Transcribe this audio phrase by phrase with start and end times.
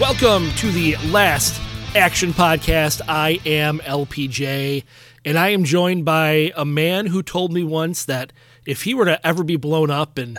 [0.00, 1.60] Welcome to the last
[1.94, 3.00] action podcast.
[3.06, 4.82] I am LPJ,
[5.24, 8.32] and I am joined by a man who told me once that
[8.66, 10.36] if he were to ever be blown up and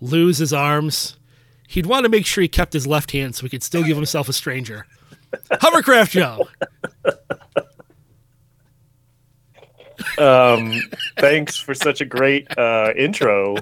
[0.00, 1.16] lose his arms,
[1.66, 3.96] he'd want to make sure he kept his left hand so he could still give
[3.96, 4.86] himself a stranger.
[5.50, 6.46] Hovercraft Joe.
[10.18, 10.72] Um,
[11.16, 13.56] thanks for such a great uh, intro,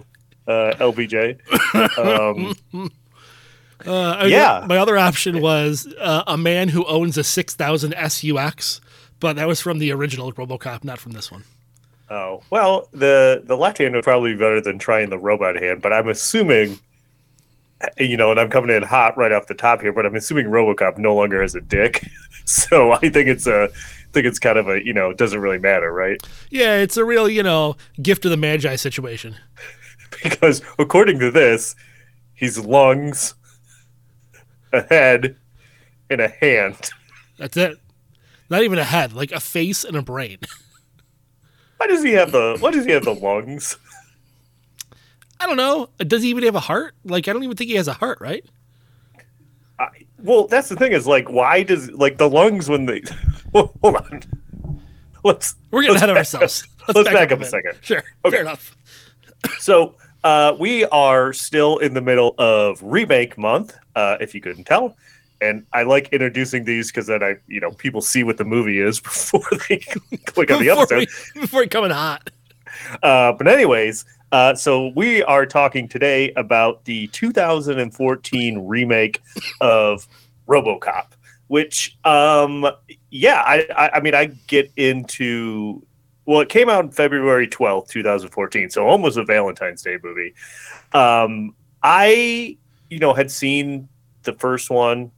[0.46, 1.38] uh, LBJ.
[1.98, 2.90] Um,
[3.86, 4.64] Uh, Yeah.
[4.68, 8.80] My other option was uh, a man who owns a 6000 SUX,
[9.20, 11.44] but that was from the original Robocop, not from this one.
[12.10, 15.80] oh well, the the left hand would probably be better than trying the robot hand,
[15.82, 16.78] but I'm assuming,
[17.98, 20.46] you know, and I'm coming in hot right off the top here, but I'm assuming
[20.46, 22.06] RoboCop no longer has a dick,
[22.44, 23.64] so I think it's a.
[23.64, 26.98] I think it's kind of a you know it doesn't really matter right Yeah, it's
[26.98, 29.36] a real, you know, gift of the Magi situation.
[30.22, 31.74] because according to this
[32.34, 33.34] he's lungs
[34.72, 35.36] a head
[36.10, 36.90] and a hand
[37.38, 37.78] That's it.
[38.50, 40.38] Not even a head, like a face and a brain.
[41.78, 43.76] why does he have the why does he have the lungs
[45.42, 45.88] I don't know.
[45.98, 46.94] Does he even have a heart?
[47.04, 48.44] Like, I don't even think he has a heart, right?
[49.80, 53.02] I, well, that's the thing is like, why does like the lungs when they
[53.52, 54.22] hold on?
[55.24, 56.64] Let's We're getting let's ahead of back ourselves.
[56.88, 56.94] up.
[56.94, 57.48] Let's back up a bit.
[57.50, 57.78] second.
[57.80, 58.04] Sure.
[58.24, 58.36] Okay.
[58.36, 58.76] Fair enough.
[59.58, 64.64] So uh, we are still in the middle of remake month, uh, if you couldn't
[64.64, 64.96] tell.
[65.40, 68.78] And I like introducing these because then I, you know, people see what the movie
[68.78, 71.08] is before they click on the Before episode.
[71.34, 72.30] we, before it come in hot.
[73.02, 79.20] Uh, but anyways, uh, so we are talking today about the 2014 remake
[79.60, 80.06] of
[80.46, 81.06] RoboCop,
[81.48, 82.66] which, um,
[83.10, 85.84] yeah, I, I, I mean, I get into.
[86.32, 90.32] Well, it came out February 12th, 2014, so almost a Valentine's Day movie.
[90.94, 92.56] Um, I,
[92.88, 93.86] you know, had seen
[94.22, 95.12] the first one.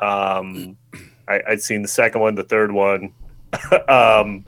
[0.00, 0.78] Um,
[1.28, 3.12] I, I'd seen the second one, the third one.
[3.88, 4.46] um,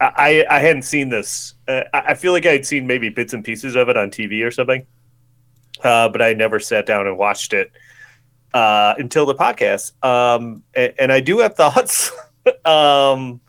[0.00, 1.54] I, I hadn't seen this.
[1.68, 4.44] Uh, I I feel like I'd seen maybe bits and pieces of it on TV
[4.44, 4.84] or something,
[5.84, 7.70] uh, but I never sat down and watched it
[8.52, 9.92] uh, until the podcast.
[10.04, 12.10] Um, and, and I do have thoughts.
[12.64, 13.40] um,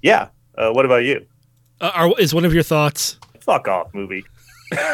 [0.00, 0.28] yeah.
[0.56, 1.26] Uh, what about you?
[1.80, 3.18] Uh, are, is one of your thoughts?
[3.40, 4.24] Fuck off, movie.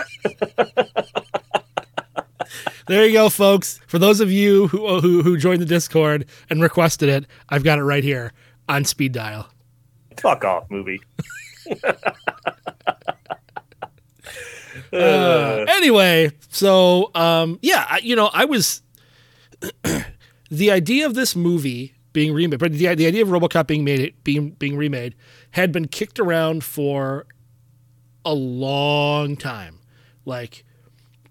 [2.87, 3.79] There you go, folks.
[3.87, 7.79] For those of you who, who who joined the Discord and requested it, I've got
[7.79, 8.33] it right here
[8.69, 9.49] on speed dial.
[10.17, 11.01] Fuck off, movie.
[14.93, 18.83] Uh, anyway, so um, yeah, I, you know, I was
[20.51, 24.15] the idea of this movie being remade, but the, the idea of RoboCop being made
[24.25, 25.15] being being remade
[25.53, 27.27] had been kicked around for
[28.25, 29.81] a long time.
[30.25, 30.65] Like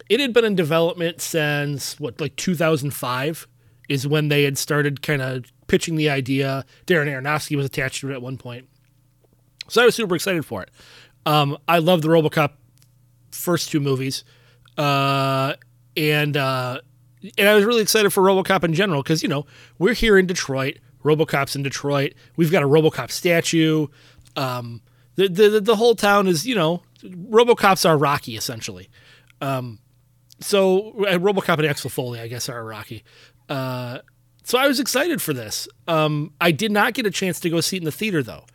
[0.09, 3.47] it had been in development since what, like 2005
[3.87, 6.65] is when they had started kind of pitching the idea.
[6.85, 8.67] Darren Aronofsky was attached to it at one point,
[9.67, 10.71] so I was super excited for it.
[11.25, 12.53] Um, I love the RoboCop
[13.31, 14.23] first two movies,
[14.77, 15.53] uh,
[15.95, 16.81] and uh,
[17.37, 19.45] and I was really excited for RoboCop in general because you know
[19.77, 20.79] we're here in Detroit.
[21.03, 22.13] RoboCop's in Detroit.
[22.35, 23.87] We've got a RoboCop statue.
[24.35, 24.81] Um,
[25.15, 28.89] the, the the whole town is you know RoboCops are Rocky essentially.
[29.41, 29.79] Um,
[30.39, 33.03] so uh, RoboCop and Axel Foley, I guess, are Rocky.
[33.47, 33.99] Uh,
[34.43, 35.67] so I was excited for this.
[35.87, 38.45] Um, I did not get a chance to go see it in the theater though.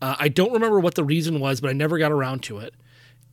[0.00, 2.74] Uh, I don't remember what the reason was, but I never got around to it.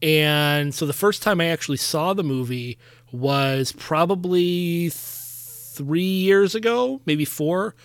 [0.01, 2.77] And so the first time I actually saw the movie
[3.12, 7.75] was probably th- three years ago, maybe four,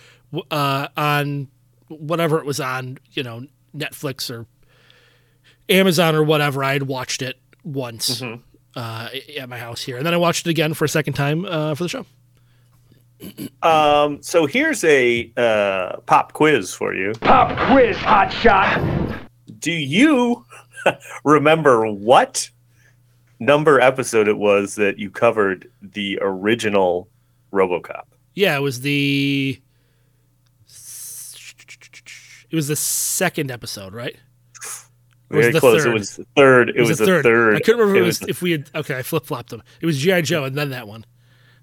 [0.51, 1.47] uh, on
[1.87, 3.45] whatever it was on, you know,
[3.75, 4.45] Netflix or
[5.69, 6.63] Amazon or whatever.
[6.63, 8.21] I had watched it once
[8.75, 11.45] uh, at my house here, and then I watched it again for a second time
[11.45, 12.05] uh, for the show.
[13.63, 17.13] Um, so here's a uh, pop quiz for you.
[17.21, 18.79] Pop quiz, hot shot.
[19.57, 20.45] Do you
[21.23, 22.49] remember what
[23.39, 27.09] number episode it was that you covered the original
[27.51, 28.03] RoboCop?
[28.35, 29.59] Yeah, it was the
[32.55, 34.15] it was the second episode, right?
[34.63, 34.87] Was
[35.29, 35.83] Very the close.
[35.83, 35.89] third?
[35.89, 36.69] It was the third.
[36.69, 37.57] It, was, the third.
[37.57, 38.69] I couldn't remember if it It was, was if we had.
[38.73, 39.61] Okay, I flip flopped them.
[39.81, 41.05] It was GI Joe and then that one.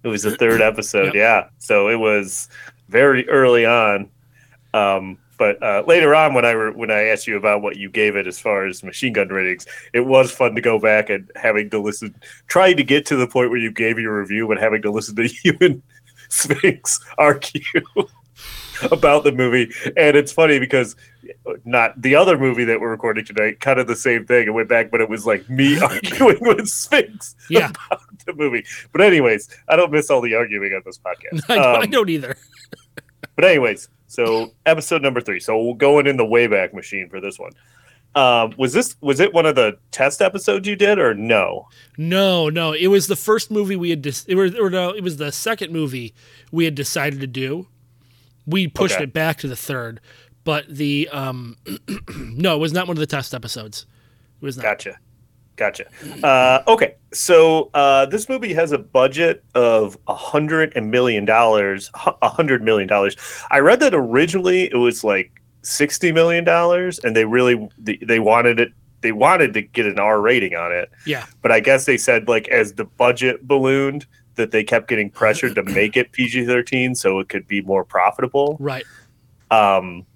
[0.03, 1.49] It was the third episode, yeah.
[1.57, 2.51] So it was
[2.91, 4.11] very early on.
[4.75, 7.89] Um, but uh, later on, when I re- when I asked you about what you
[7.89, 11.31] gave it as far as machine gun ratings, it was fun to go back and
[11.37, 12.15] having to listen,
[12.49, 15.17] trying to get to the point where you gave your review, but having to listen
[15.17, 15.83] to you and
[16.29, 17.63] Sphinx argue
[18.93, 19.73] about the movie.
[19.97, 20.97] And it's funny because
[21.65, 24.47] not the other movie that we're recording tonight, kind of the same thing.
[24.49, 27.71] It went back, but it was like me arguing with Sphinx Yeah.
[27.71, 28.65] about the movie.
[28.93, 31.43] But anyways, I don't miss all the arguing on this podcast.
[31.49, 32.37] I, I Um, don't either.
[33.37, 35.41] but anyways, so episode number three.
[35.41, 37.53] So we're going in the Wayback Machine for this one.
[38.15, 41.67] Um, was this was it one of the test episodes you did or no?
[41.97, 44.03] No, no, it was the first movie we had.
[44.03, 46.13] Dis- it was, or no, it was the second movie
[46.51, 47.69] we had decided to do.
[48.47, 49.05] We pushed Okay.
[49.05, 50.01] it back to the third,
[50.45, 51.57] but the um,
[52.17, 53.87] no, it was not one of the test episodes.
[54.41, 54.63] It was not.
[54.65, 54.99] Gotcha,
[55.57, 55.85] gotcha.
[56.25, 61.91] Uh, okay, so uh, this movie has a budget of a hundred and million dollars.
[62.23, 63.17] A hundred million dollars.
[63.51, 65.31] I read that originally it was like
[65.63, 68.73] sixty million dollars, and they really they wanted it.
[69.03, 70.91] They wanted to get an R rating on it.
[71.07, 74.07] Yeah, but I guess they said like as the budget ballooned
[74.37, 77.85] that they kept getting pressured to make it PG thirteen so it could be more
[77.85, 78.57] profitable.
[78.61, 78.85] right.
[79.51, 80.07] Um,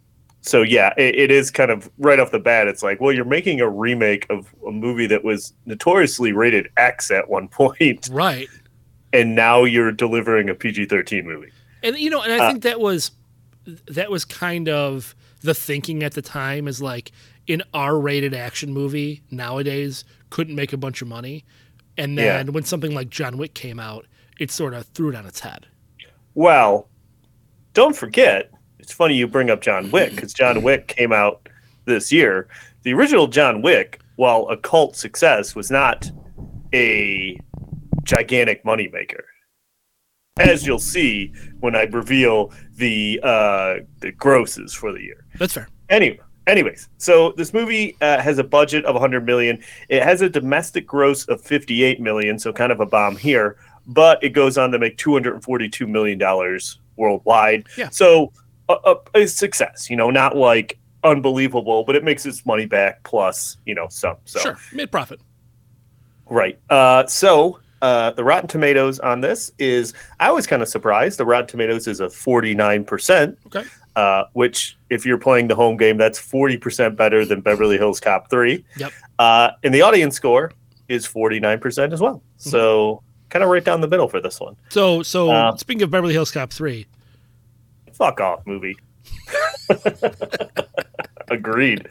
[0.41, 2.69] so yeah, it, it is kind of right off the bat.
[2.69, 7.11] It's like, well, you're making a remake of a movie that was notoriously rated X
[7.11, 8.49] at one point, Right.
[9.13, 11.51] and now you're delivering a PG thirteen movie.
[11.83, 13.11] And you know, and I Uh, think that was
[13.89, 17.11] that was kind of the thinking at the time is like
[17.49, 21.45] an R-rated action movie nowadays couldn't make a bunch of money,
[21.99, 22.39] and Yeah.
[22.39, 24.07] then when something like John Wick came out,
[24.39, 25.67] it sort of threw it on its head.
[26.35, 26.89] Well,
[27.73, 31.49] don't forget, it's funny you bring up John Wick because John Wick came out
[31.87, 32.49] this year.
[32.83, 36.11] The original John Wick, while a cult success, was not
[36.75, 37.39] a
[38.05, 39.23] gigantic moneymaker.
[40.39, 45.25] As you'll see when I reveal the uh, the grosses for the year.
[45.39, 45.69] That's fair.
[45.89, 49.63] Anyway, anyways, so this movie uh, has a budget of 100 million.
[49.89, 53.57] It has a domestic gross of 58 million, so kind of a bomb here.
[53.87, 57.67] But it goes on to make 242 million dollars worldwide.
[57.77, 57.89] Yeah.
[57.91, 58.33] So
[58.69, 59.89] a, a, a success.
[59.89, 64.17] You know, not like unbelievable, but it makes its money back plus you know some.
[64.25, 65.21] So Sure, mid profit.
[66.29, 66.59] Right.
[66.69, 71.19] Uh, so uh, the Rotten Tomatoes on this is, I was kind of surprised.
[71.19, 73.65] The Rotten Tomatoes is a 49%, Okay.
[73.97, 78.31] Uh, which, if you're playing the home game, that's 40% better than Beverly Hills Cop
[78.31, 78.65] 3.
[78.77, 78.93] Yep.
[79.19, 80.53] Uh, and the audience score
[80.89, 82.23] is 49% as well.
[82.37, 84.55] So kind of right down the middle for this one.
[84.69, 86.87] So, so Uh, speaking of Beverly Hills Cop three,
[87.93, 88.77] Fuck off, movie.
[91.29, 91.89] Agreed.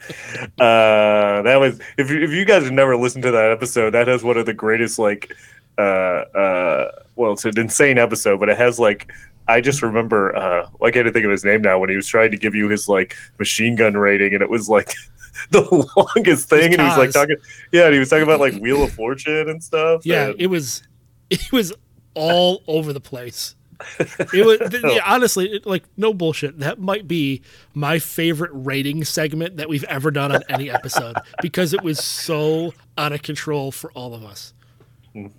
[0.58, 4.08] Uh, that was if you, if you guys have never listened to that episode, that
[4.08, 5.34] has one of the greatest like
[5.78, 9.12] uh uh well, it's an insane episode, but it has like
[9.48, 12.30] I just remember uh I can't think of his name now when he was trying
[12.32, 14.92] to give you his like machine gun rating and it was like
[15.50, 15.62] the
[15.96, 17.36] longest thing and he was like talking
[17.72, 20.04] yeah, and he was talking about like Wheel of Fortune and stuff.
[20.06, 20.82] yeah, and- it was,
[21.30, 21.72] it was
[22.14, 23.54] all over the place.
[23.98, 26.58] It was th- yeah, honestly it- like no bullshit.
[26.60, 27.42] That might be
[27.74, 32.72] my favorite rating segment that we've ever done on any episode because it was so
[32.96, 34.54] out of control for all of us.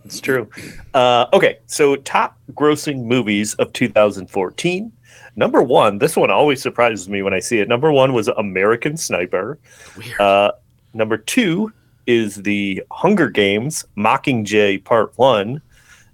[0.05, 0.49] It's true.
[0.93, 4.91] Uh, okay, so top grossing movies of 2014.
[5.35, 7.67] Number one, this one always surprises me when I see it.
[7.67, 9.59] Number one was American Sniper.
[9.95, 10.19] Weird.
[10.19, 10.51] Uh,
[10.93, 11.71] number two
[12.07, 15.61] is the Hunger Games Mockingjay Part One.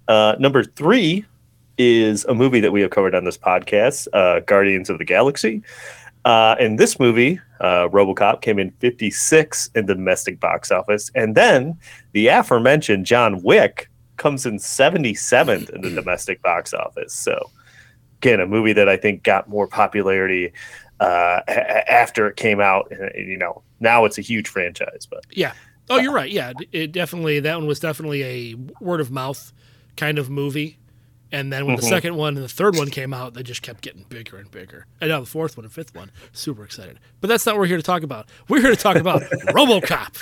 [0.07, 1.25] Uh, number three
[1.77, 5.63] is a movie that we have covered on this podcast, uh, Guardians of the Galaxy.
[6.25, 11.35] Uh, and this movie, uh, RoboCop, came in 56 in the domestic box office, and
[11.35, 11.77] then
[12.13, 17.13] the aforementioned John Wick comes in 77th in the domestic box office.
[17.13, 17.49] So,
[18.19, 20.53] again, a movie that I think got more popularity
[20.99, 22.91] uh, a- after it came out.
[22.91, 25.07] And, you know, now it's a huge franchise.
[25.09, 25.53] But Yeah.
[25.89, 26.31] Oh, you're right.
[26.31, 29.51] Yeah, it definitely that one was definitely a word of mouth
[29.97, 30.77] kind of movie.
[31.33, 31.89] And then when the Mhm.
[31.89, 34.85] second one and the third one came out, they just kept getting bigger and bigger.
[35.01, 36.99] And now the fourth one and fifth one, super excited.
[37.21, 38.29] But that's not what we're here to talk about.
[38.47, 40.21] We're here to talk about RoboCop.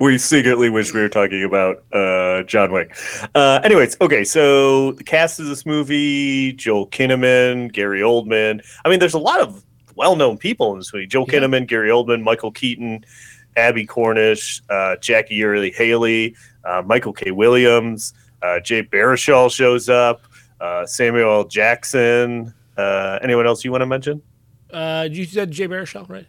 [0.00, 2.94] we secretly wish we were talking about uh, John Wick.
[3.34, 8.60] Uh, anyways, okay, so the cast of this movie: Joel Kinnaman, Gary Oldman.
[8.84, 9.64] I mean, there's a lot of
[9.94, 11.38] well-known people in this movie: Joel Yeah.
[11.40, 13.04] Kinnaman, Gary Oldman, Michael Keaton,
[13.56, 17.30] Abbie Cornish, uh, Jackie Earle Haley, uh, Michael K.
[17.30, 20.22] Williams, uh, Jay Baruchel shows up,
[20.60, 22.54] uh, Samuel Jackson.
[22.76, 24.22] Uh, anyone else you want to mention?
[24.70, 26.26] Uh, you said Jay Baruchel, right?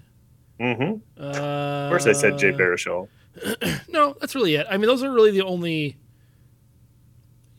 [0.60, 1.22] Mm-hmm.
[1.22, 3.08] Uh, Of course, I said Jay Baruchel.
[3.88, 4.68] No, that's really it.
[4.70, 5.98] I mean, those are really the only.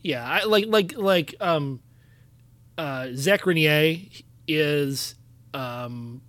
[0.01, 1.79] Yeah, I, like like like um,
[2.77, 3.97] uh, Zach Renier
[4.47, 5.15] is
[5.53, 6.21] um,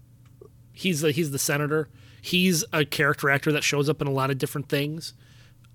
[0.72, 1.88] he's the, he's the senator.
[2.22, 5.14] He's a character actor that shows up in a lot of different things,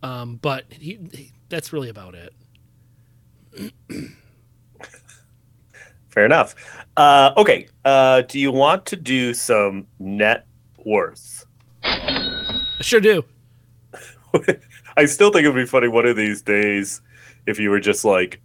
[0.02, 2.34] um, but he, he that's really about it.
[6.10, 6.56] Fair enough.
[6.98, 7.68] Uh, okay.
[7.86, 10.46] Uh, do you want to do some net
[10.86, 11.46] worth?
[11.84, 13.24] I sure do.
[14.98, 17.02] I still think it would be funny one of these days
[17.46, 18.42] if you were just like,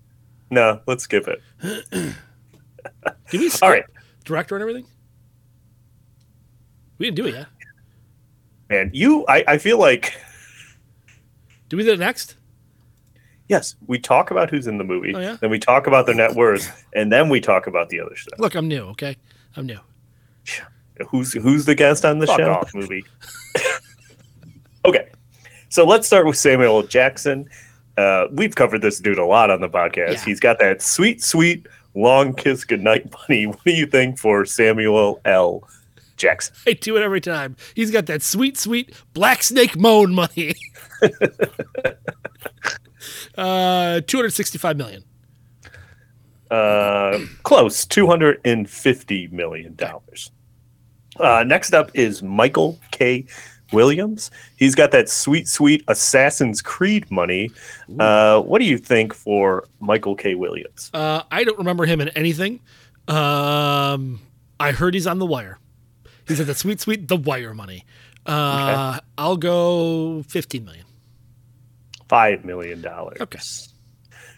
[0.51, 1.43] no, let's skip it.
[1.91, 3.85] Did we skip right.
[4.25, 4.87] director and everything?
[6.99, 7.47] We didn't do it yet.
[8.71, 10.15] Man, you, I, I feel like,
[11.69, 12.37] Do we do it next?
[13.49, 15.37] Yes, we talk about who's in the movie, Oh, yeah?
[15.41, 18.39] then we talk about their net worth, and then we talk about the other stuff.
[18.39, 18.83] Look, I'm new.
[18.91, 19.17] Okay,
[19.57, 19.79] I'm new.
[21.09, 22.53] Who's who's the guest on the Fuck show?
[22.53, 22.75] off.
[22.75, 23.05] movie.
[24.85, 25.09] okay,
[25.69, 27.49] so let's start with Samuel Jackson.
[27.97, 30.13] Uh, we've covered this dude a lot on the podcast.
[30.13, 30.25] Yeah.
[30.25, 33.47] He's got that sweet, sweet long kiss goodnight bunny.
[33.47, 35.69] What do you think for Samuel L.
[36.17, 36.55] Jackson?
[36.67, 37.57] I do it every time.
[37.75, 40.55] He's got that sweet, sweet black snake moan money.
[43.37, 45.05] uh, two hundred sixty-five million.
[46.51, 50.31] Uh, close, two hundred and fifty million dollars.
[51.19, 53.27] Uh, next up is Michael K.
[53.73, 54.31] Williams.
[54.57, 57.51] He's got that sweet, sweet Assassin's Creed money.
[57.99, 60.35] Uh, what do you think for Michael K.
[60.35, 60.91] Williams?
[60.95, 62.61] Uh, I don't remember him in anything.
[63.09, 64.21] Um,
[64.61, 65.59] I heard he's on The Wire.
[66.27, 67.85] He's at that sweet, sweet The Wire money.
[68.27, 70.87] Uh, I'll go fifteen million.
[72.09, 73.19] Five million dollars.
[73.21, 73.41] Okay.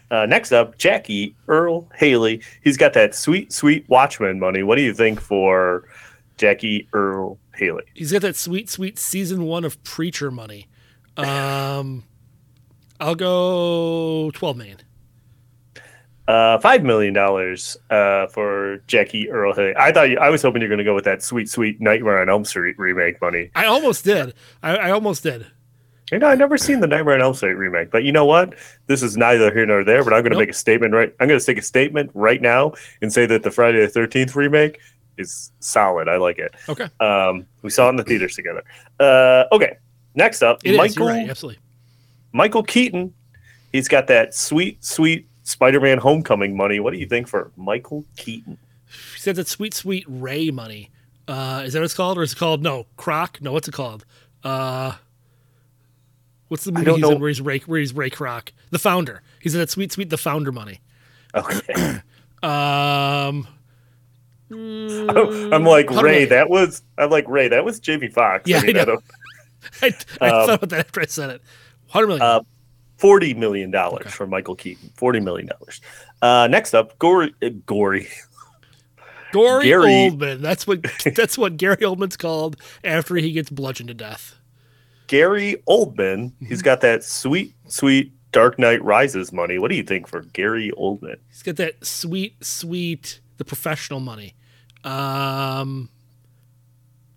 [0.09, 2.41] Uh, next up, Jackie Earle Haley.
[2.63, 4.63] He's got that sweet, sweet Watchmen money.
[4.63, 5.87] What do you think for
[6.37, 7.83] Jackie Earle Haley?
[7.93, 10.67] He's got that sweet, sweet season one of Preacher money.
[11.17, 12.03] Um,
[12.99, 14.79] I'll go twelve million.
[16.27, 19.73] Uh, five million dollars uh, for Jackie Earle Haley.
[19.77, 22.19] I thought you, I was hoping you're going to go with that sweet, sweet Nightmare
[22.19, 23.49] on Elm Street remake money.
[23.55, 24.33] I almost did.
[24.61, 25.47] I, I almost did.
[26.11, 28.55] You know, I've never seen the Nightmare on Elm Street remake, but you know what?
[28.87, 30.03] This is neither here nor there.
[30.03, 30.41] But I'm going to Nope.
[30.41, 31.13] make a statement right.
[31.19, 34.35] I'm going to take a statement right now and say that the Friday the Thirteenth
[34.35, 34.79] remake
[35.17, 36.07] is solid.
[36.09, 36.53] I like it.
[36.69, 38.63] Okay, Um, we saw it in the theaters together.
[38.99, 39.77] Uh, okay,
[40.15, 40.77] next up, it is.
[40.77, 41.29] Michael You're right.
[41.29, 41.59] Absolutely.
[42.33, 43.13] Michael Keaton.
[43.71, 46.79] He's got that sweet, sweet Spider-Man Homecoming money.
[46.81, 48.57] What do you think for Michael Keaton?
[49.13, 50.91] He's got that sweet, sweet Ray money.
[51.27, 53.41] Uh, is that what it's called, or is it called no Croc?
[53.41, 54.05] No, what's it called?
[54.43, 54.93] Uh,
[56.49, 57.11] what's the movie he's know.
[57.11, 59.21] in where he's Ray, where he's Ray Kroc, the founder?
[59.41, 60.81] He's in that sweet, sweet the founder money.
[61.33, 61.99] Okay,
[62.43, 63.47] Um,
[64.51, 66.25] I'm like Ray.
[66.25, 67.47] That was I'm like Ray.
[67.47, 68.49] That was Jamie Foxx.
[68.49, 68.85] Yeah, I know.
[68.85, 69.03] don't-
[69.81, 71.41] I, I Um, thought about that after I said it.
[71.87, 72.21] Hundred million.
[72.25, 72.41] Uh,
[72.97, 74.09] Forty million dollars Okay.
[74.09, 74.89] for Michael Keaton.
[74.95, 75.81] Forty million dollars.
[76.21, 77.33] Uh, next up, Gory.
[77.43, 78.07] Uh, Gory.
[79.33, 80.39] Gory Gary- Oldman.
[80.41, 80.79] That's what
[81.15, 84.35] that's what Gary Oldman's called after he gets bludgeoned to death.
[85.07, 86.31] Gary Oldman.
[86.45, 89.57] He's got that sweet, sweet Dark Knight Rises money.
[89.59, 91.17] What do you think for Gary Oldman?
[91.29, 94.33] He's got that sweet, sweet the professional money.
[94.83, 95.89] Um,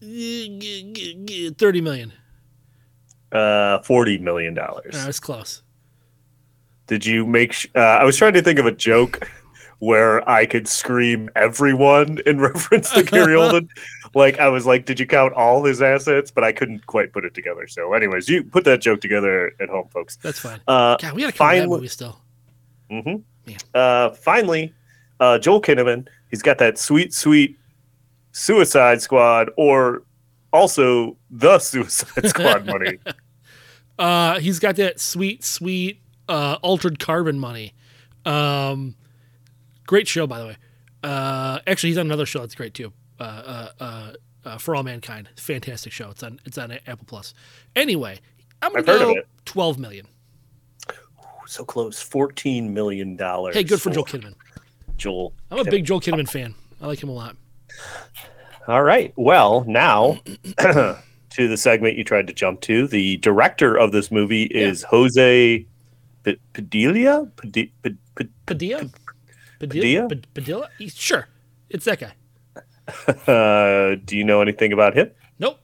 [0.01, 2.13] thirty million.
[3.33, 4.95] Uh, forty million dollars.
[4.95, 5.63] Uh, that's close.
[6.91, 7.53] Did you make?
[7.53, 9.31] Sh- uh, I was trying to think of a joke
[9.79, 13.69] where I could scream everyone in reference to Gary Oldman.
[14.13, 16.33] Like I was like, did you count all his assets?
[16.33, 17.69] But I couldn't quite put it together.
[17.69, 20.17] So, anyways, you put that joke together at home, folks.
[20.17, 20.61] That's fine.
[20.67, 22.21] Uh, God, we gotta cover that movie still.
[22.91, 23.17] hmm
[23.47, 23.57] Man.
[23.73, 24.75] Uh, finally,
[25.21, 26.09] uh, Joel Kinnaman.
[26.29, 27.57] He's got that sweet, sweet
[28.33, 30.03] Suicide Squad, or
[30.53, 32.99] also the Suicide Squad money.
[33.97, 37.75] Uh, he's got that sweet, sweet uh, altered carbon money.
[38.25, 38.95] Um,
[39.87, 40.57] great show, by the way.
[41.03, 42.93] Uh, actually, he's on another show that's great too.
[43.19, 44.13] Uh, uh, uh,
[44.45, 46.11] uh, For All Mankind, fantastic show.
[46.11, 47.35] It's on it's on Apple Plus.
[47.75, 48.21] Anyway,
[48.63, 50.07] I'm gonna I've go twelve million.
[51.47, 53.57] So close, fourteen million dollars.
[53.57, 54.35] Hey, good for Joel Kinnaman.
[54.97, 55.33] Joel.
[55.51, 56.55] I'm a big Joel Kinnaman fan.
[56.81, 57.37] I like him a lot.
[58.69, 59.13] All right.
[59.17, 60.21] Well, now
[60.59, 62.87] to the segment you tried to jump to.
[62.87, 65.67] The director of this movie is Jose P-
[66.53, 67.27] Padilla.
[68.47, 68.91] Padilla?
[69.59, 70.09] Padilla?
[70.35, 70.69] Padilla?
[70.89, 71.29] Sure.
[71.69, 72.13] It's that guy.
[73.27, 75.11] Uh, do you know anything about him?
[75.39, 75.59] Nope.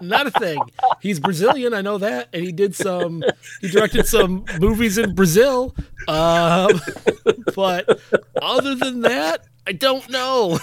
[0.00, 0.58] Not a thing.
[1.00, 3.22] He's Brazilian, I know that, and he did some.
[3.60, 5.74] He directed some movies in Brazil,
[6.06, 6.80] um,
[7.54, 8.00] but
[8.42, 10.58] other than that, I don't know.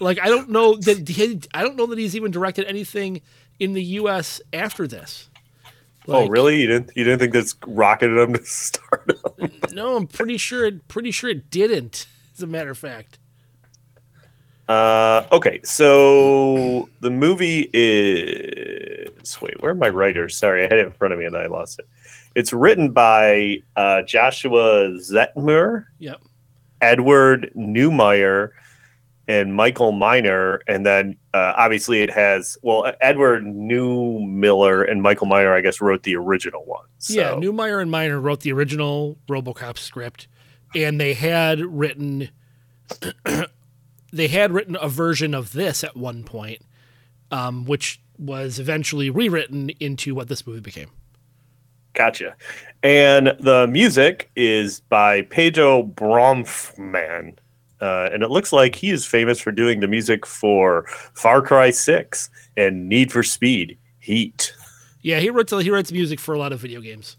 [0.00, 3.22] like I don't know that he, I don't know that he's even directed anything
[3.58, 4.40] in the U.S.
[4.52, 5.28] after this.
[6.08, 6.60] Oh, really?
[6.60, 9.18] You didn't you didn't think this rocketed him to stardom?
[9.72, 10.88] No, I'm pretty sure it.
[10.88, 12.06] Pretty sure it didn't.
[12.34, 13.18] As a matter of fact.
[14.68, 20.36] Uh, okay, so the movie is wait, where are my writers?
[20.36, 21.86] Sorry, I had it in front of me and I lost it.
[22.34, 26.22] It's written by uh, Joshua Zetumer, Yep.
[26.80, 28.50] Edward Neumeier,
[29.32, 35.54] and Michael Miner, and then uh, obviously it has well Edward Newmiller and Michael Miner,
[35.54, 36.84] I guess, wrote the original one.
[36.98, 40.28] So, Yeah, Neumeier and Miner wrote the original RoboCop script,
[40.74, 42.28] and they had written
[44.12, 46.60] they had written a version of this at one point,
[47.30, 50.90] um, which was eventually rewritten into what this movie became.
[51.94, 52.36] Gotcha.
[52.82, 57.36] And the music is by Pedro Bromfman.
[57.82, 60.84] Uh, and it looks like he is famous for doing the music for
[61.14, 64.54] Far Cry 6 and Need for Speed Heat.
[65.02, 67.16] Yeah, he writes he writes music for a lot of video games.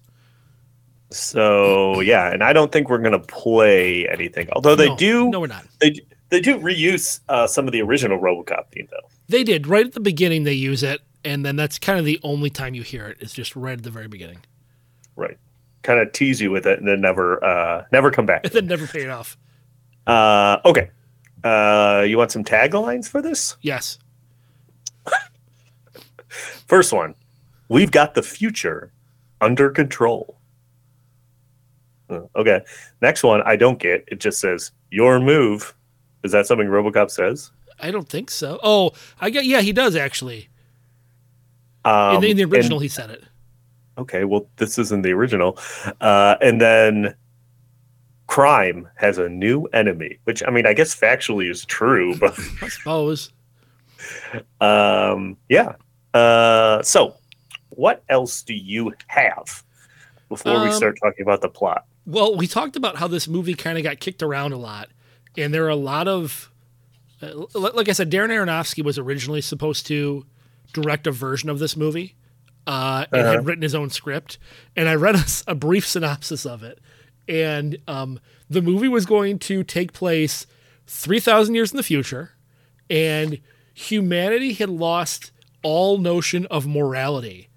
[1.12, 4.48] So, yeah, and I don't think we're going to play anything.
[4.54, 5.66] Although they No, do No, we're not.
[5.80, 5.96] they
[6.30, 9.08] they do reuse uh, some of the original RoboCop theme though.
[9.28, 10.44] They did right at the beginning.
[10.44, 13.18] They use it, and then that's kind of the only time you hear it.
[13.20, 13.26] it.
[13.26, 14.40] Is just right at the very beginning,
[15.16, 15.38] Right.
[15.84, 18.42] Kind of tease you with it and then never uh never come back.
[18.46, 19.38] and then never pay it off.
[20.08, 20.90] Uh okay.
[21.44, 23.58] Uh you want some taglines for this?
[23.62, 24.00] Yes.
[26.68, 27.16] First one,
[27.70, 28.92] we've got the future
[29.42, 30.38] under control.
[32.10, 32.62] Uh, Okay.
[33.02, 34.04] Next one, I don't get.
[34.08, 35.76] It just says your move.
[36.24, 37.52] Is that something RoboCop says?
[37.80, 38.60] I don't think so.
[38.64, 39.46] Oh, I get.
[39.46, 40.50] Yeah, he does actually.
[41.86, 43.24] Um, In the, in the and- original, he said it.
[43.98, 45.58] okay, well, this isn't the original.
[46.02, 47.14] Uh, and then
[48.34, 52.68] crime has a new enemy, which I mean, I guess factually is true, but I
[52.68, 53.32] suppose.
[54.60, 55.74] um, yeah.
[56.16, 57.16] Uh, so,
[57.70, 59.64] what else do you have
[60.30, 61.86] before we Um, start talking about the plot?
[62.08, 64.90] Well, we talked about how this movie kind of got kicked around a lot,
[65.38, 66.52] and there are a lot of,
[67.22, 70.26] uh, like I said, Darren Aronofsky was originally supposed to
[70.74, 72.16] direct a version of this movie,
[72.66, 74.40] uh, and had written his own script.
[74.76, 75.16] And I read
[75.48, 76.80] a brief synopsis of it,
[77.28, 80.46] and um, the movie was going to take place
[80.88, 82.32] three thousand years in the future,
[82.90, 83.40] and
[83.74, 85.32] humanity had lost
[85.64, 87.50] all notion of morality.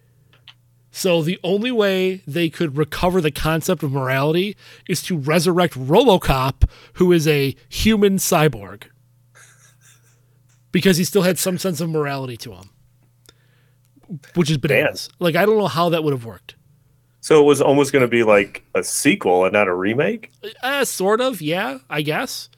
[0.91, 4.57] So the only way they could recover the concept of morality
[4.89, 8.85] is to resurrect RoboCop, who is a human cyborg.
[10.73, 12.71] Because he still had some sense of morality to him.
[14.35, 15.11] Which is bananas.
[15.19, 16.55] Like I don't know how that would have worked.
[17.27, 20.31] So it was almost going to be like a sequel and not a remake.
[20.63, 22.49] Uh, sort of, yeah, I guess.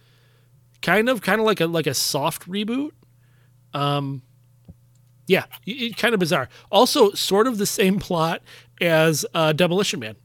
[0.82, 2.90] Kind of, kind of like a like a soft reboot.
[3.72, 4.20] Um,
[5.26, 6.50] yeah, it, it- kind of bizarre.
[6.70, 8.42] Also, sort of the same plot
[8.78, 10.16] as uh, Demolition Man.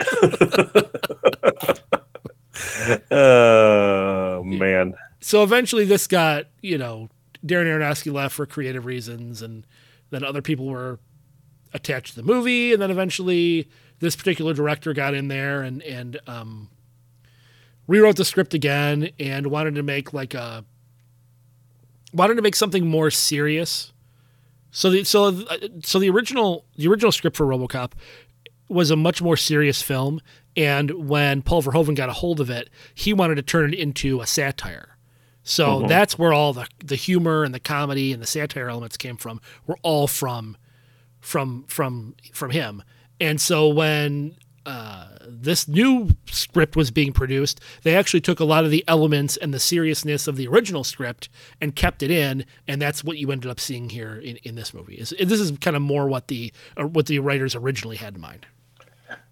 [3.12, 7.08] Oh man, so eventually this got you know
[7.44, 9.66] darren aronofsky left for creative reasons and
[10.10, 10.98] then other people were
[11.76, 13.68] attached to the movie and then eventually
[14.00, 16.68] this particular director got in there and and um,
[17.86, 20.64] rewrote the script again and wanted to make like a
[22.12, 23.92] wanted to make something more serious.
[24.70, 27.92] So the so uh, so the original the original script for RoboCop
[28.68, 30.20] was a much more serious film
[30.56, 34.20] and when Paul Verhoeven got a hold of it he wanted to turn it into
[34.20, 34.96] a satire.
[35.42, 35.86] So mm-hmm.
[35.86, 39.40] that's where all the the humor and the comedy and the satire elements came from
[39.66, 40.56] were all from
[41.26, 42.82] from from from him
[43.20, 48.64] and so when uh, this new script was being produced, they actually took a lot
[48.64, 51.28] of the elements and the seriousness of the original script
[51.60, 54.74] and kept it in, and that's what you ended up seeing here in, in this
[54.74, 54.96] movie.
[54.96, 58.20] Is this is kind of more what the uh, what the writers originally had in
[58.20, 58.46] mind.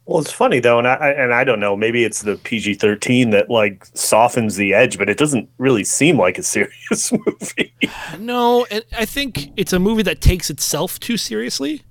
[0.07, 1.75] Well, it's funny though, and I and I don't know.
[1.77, 6.19] Maybe it's the PG thirteen that like softens the edge, but it doesn't really seem
[6.19, 7.73] like a serious movie.
[8.19, 11.83] No, and I think it's a movie that takes itself too seriously.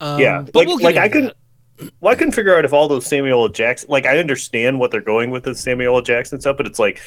[0.00, 1.34] Um, yeah, but like we'll get like I couldn't.
[2.00, 3.48] Well, I couldn't figure out if all those Samuel L.
[3.48, 3.90] Jackson.
[3.90, 6.02] Like I understand what they're going with the Samuel L.
[6.02, 7.02] Jackson stuff, but it's like,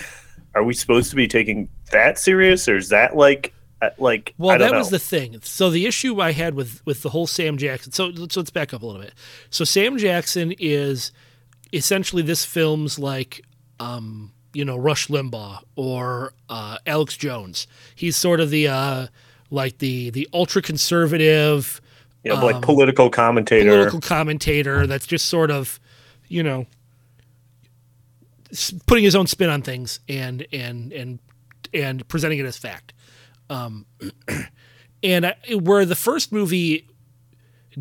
[0.54, 3.56] are we supposed to be taking that serious, or is that like
[3.97, 4.33] like?
[4.37, 4.79] Well, I don't that know.
[4.79, 5.39] was the thing.
[5.43, 7.91] So the issue I had with with the whole Sam Jackson.
[7.91, 9.13] So let's, let's back up a little bit.
[9.49, 11.11] So Sam Jackson is
[11.71, 13.45] essentially this film's like,
[13.79, 17.67] um, you know, Rush Limbaugh or uh, Alex Jones.
[17.95, 19.07] He's sort of the uh,
[19.49, 21.81] like the the ultra conservative
[22.23, 23.69] you know, like political commentator.
[23.69, 25.79] um, political commentator that's just sort of,
[26.27, 26.65] you know,
[28.85, 31.19] putting his own spin on things and and and
[31.73, 32.93] and presenting it as fact.
[33.49, 33.85] Um,
[35.03, 36.88] and I, where the first movie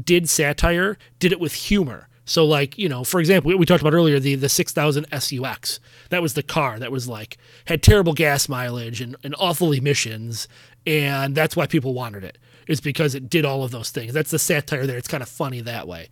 [0.02, 2.08] did satire, did it with humor.
[2.24, 5.80] So like, you know, for example, we, talked about earlier the the 6000 SUX.
[6.10, 10.46] That was the car that was like had terrible gas mileage and, and awful emissions
[10.86, 12.38] and that's why people wanted it.
[12.66, 14.12] It's because it did all of those things.
[14.12, 14.98] That's the satire there.
[14.98, 16.08] It's kind of funny that way.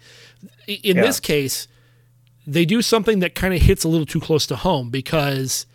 [0.66, 1.02] In Yeah.
[1.02, 1.68] this case,
[2.46, 5.66] they do something that kind of hits a little too close to home because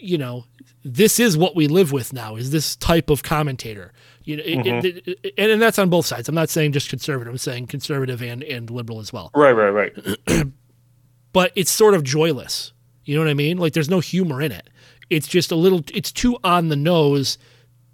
[0.00, 0.46] you know
[0.84, 3.92] this is what we live with now is this type of commentator.
[4.24, 6.28] You know it, it- it- and, and that's on both sides.
[6.28, 9.30] I'm not saying just conservative i'm saying conservative and, and liberal as well.
[9.34, 10.46] Right, right, right.
[11.32, 12.72] but it's sort of joyless.
[13.04, 13.56] You know what i mean?
[13.58, 14.68] Like there's no humor in it.
[15.08, 17.38] It's just a little it's too on the nose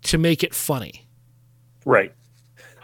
[0.03, 1.07] to make it funny.
[1.85, 2.13] Right.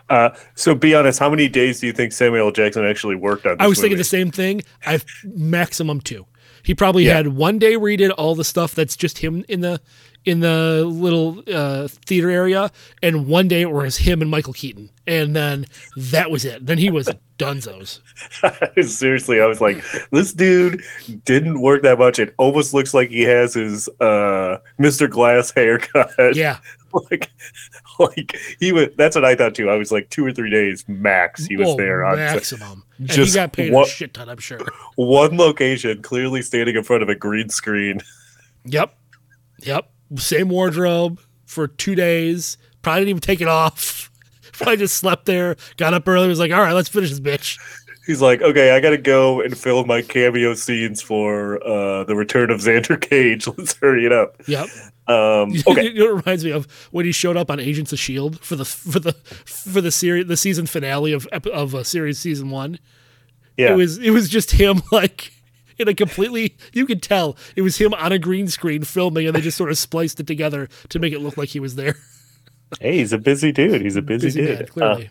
[0.09, 3.57] Uh, so be honest, how many days do you think Samuel Jackson actually worked on
[3.59, 4.62] this I was thinking the same thing.
[4.85, 6.27] I've maximum two.
[6.62, 7.16] He probably Yeah.
[7.16, 9.81] had one day where he did all the stuff that's just him in the
[10.25, 12.70] in the little uh, theater area,
[13.03, 16.64] and one day where it's him and Michael Keaton, and then that was it.
[16.64, 17.98] Then he was dunzos.
[18.88, 20.81] Seriously, I was like, this dude
[21.25, 22.20] didn't work that much.
[22.20, 25.11] It almost looks like he has his uh, Mr.
[25.11, 26.37] Glass haircut.
[26.37, 26.59] Yeah,
[27.11, 27.29] like,
[28.17, 28.88] like he was.
[28.97, 29.71] That's what I thought too.
[29.71, 31.45] I was like two or three days max.
[31.47, 32.85] He was Whoa, there on maximum.
[32.99, 34.61] And he got paid what- a shit ton, I'm sure.
[34.97, 38.01] one location, clearly standing in front of a green screen.
[38.65, 38.97] Yep,
[39.61, 39.91] yep.
[40.17, 42.59] Same wardrobe for two days.
[42.83, 44.11] Probably didn't even take it off.
[44.53, 45.57] Probably just slept there.
[45.77, 46.29] Got up early.
[46.29, 47.59] Was like, all right, let's finish this bitch.
[48.07, 52.51] He's like, okay, I gotta go and film my cameo scenes for uh, the return
[52.51, 53.47] of Xander Cage.
[53.47, 54.37] Let's hurry it up.
[54.49, 54.69] Yep.
[55.09, 57.93] Um, okay, you know, what it reminds me of when he showed up on Agents
[57.93, 59.12] of Shield for the for the
[59.45, 62.79] for the series the season finale of of uh, series season one.
[63.57, 65.33] yeah, It was it was just him like
[65.79, 69.35] in a completely you could tell it was him on a green screen filming and
[69.35, 71.97] they just sort of spliced it together to make it look like he was there.
[72.81, 73.81] hey, he's a busy dude.
[73.83, 74.59] He's a busy, Busy dude.
[74.59, 75.11] man, clearly.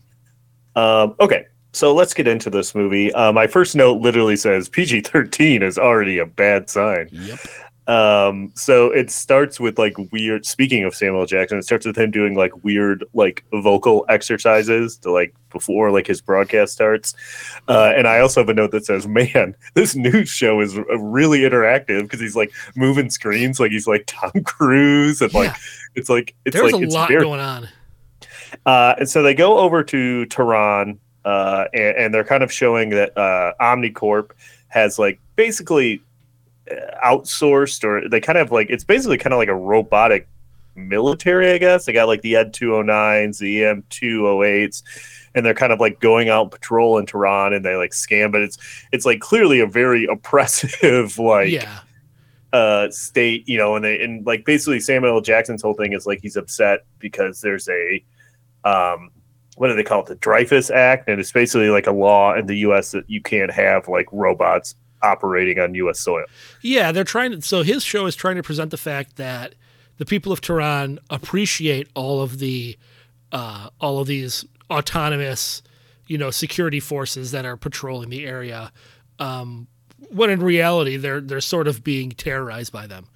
[0.75, 3.11] Uh, um, okay, so let's get into this movie.
[3.13, 7.09] Uh, my first note literally says PG thirteen is already a bad sign.
[7.11, 7.39] yep.
[7.87, 10.45] Um, so it starts with like weird.
[10.45, 15.11] Speaking of Samuel Jackson, it starts with him doing like weird like vocal exercises to
[15.11, 17.13] like before like his broadcast starts.
[17.67, 21.39] Uh, and I also have a note that says, "Man, this news show is really
[21.39, 25.55] interactive because he's like moving screens like he's like Tom Cruise and like Yeah.
[25.95, 27.67] it's like it's There's like a it's lot very going on.
[28.65, 32.89] uh, and so they go over to Tehran, uh, and, and they're kind of showing
[32.91, 34.31] that uh, OmniCorp
[34.67, 36.01] has like basically
[37.03, 40.27] outsourced, or they kind of like it's basically kind of like a robotic
[40.75, 41.85] military, I guess.
[41.85, 44.83] They got like the Ed 209s, the EM 208s,
[45.35, 48.41] and they're kind of like going out patrol in Tehran, and they like scan, but
[48.41, 48.57] it's
[48.91, 51.79] it's like clearly a very oppressive like yeah.
[52.53, 55.21] uh state you know and they and like basically samuel L.
[55.21, 58.03] jackson's whole thing is like he's upset because there's a
[58.63, 59.09] um
[59.55, 62.45] what do they call it the dreyfus act and it's basically like a law in
[62.45, 66.25] the us that you can't have like robots operating on us soil
[66.61, 67.41] Yeah, they're trying to.
[67.41, 69.55] So his show is trying to present the fact that
[69.97, 72.77] the people of Tehran appreciate all of the,
[73.31, 75.61] uh, all of these autonomous,
[76.07, 78.71] you know, security forces that are patrolling the area.
[79.19, 79.67] Um,
[80.09, 83.07] when in reality, they're they're sort of being terrorized by them,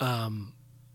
[0.00, 0.52] um,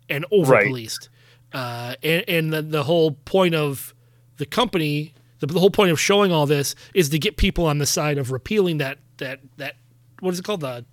[0.09, 1.09] and over policed.
[1.51, 3.93] Uh, and and the, the whole point of
[4.37, 7.79] the company, the, the whole point of showing all this is to get people on
[7.79, 9.75] the side of repealing that that that
[10.21, 10.85] what is it called the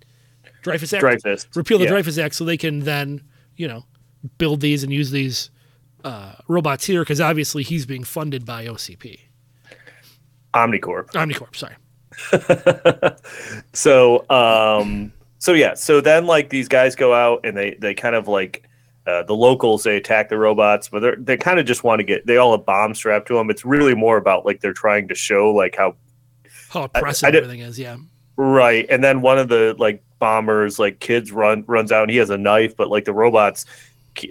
[0.61, 1.91] Dreyfus Act dreyfus repeal the Yeah.
[1.91, 3.21] Dreyfus Act so they can then,
[3.55, 3.85] you know,
[4.37, 5.49] build these and use these
[6.03, 9.19] uh, robots here because obviously he's being funded by OCP.
[10.53, 11.75] omnicorp Omnicorp, sorry.
[13.73, 18.15] so um so yeah so then like these guys go out and they they kind
[18.15, 18.63] of like
[19.05, 22.03] uh, the locals they attack the robots but they're, they kind of just want to
[22.03, 25.07] get they all have bombs strapped to them it's really more about like they're trying
[25.07, 25.95] to show like how
[26.69, 27.97] How oppressive I did- everything is, yeah.
[28.37, 32.17] Right, and then one of the like bombers, like kids, run runs out and he
[32.17, 33.65] has a knife, but like the robots,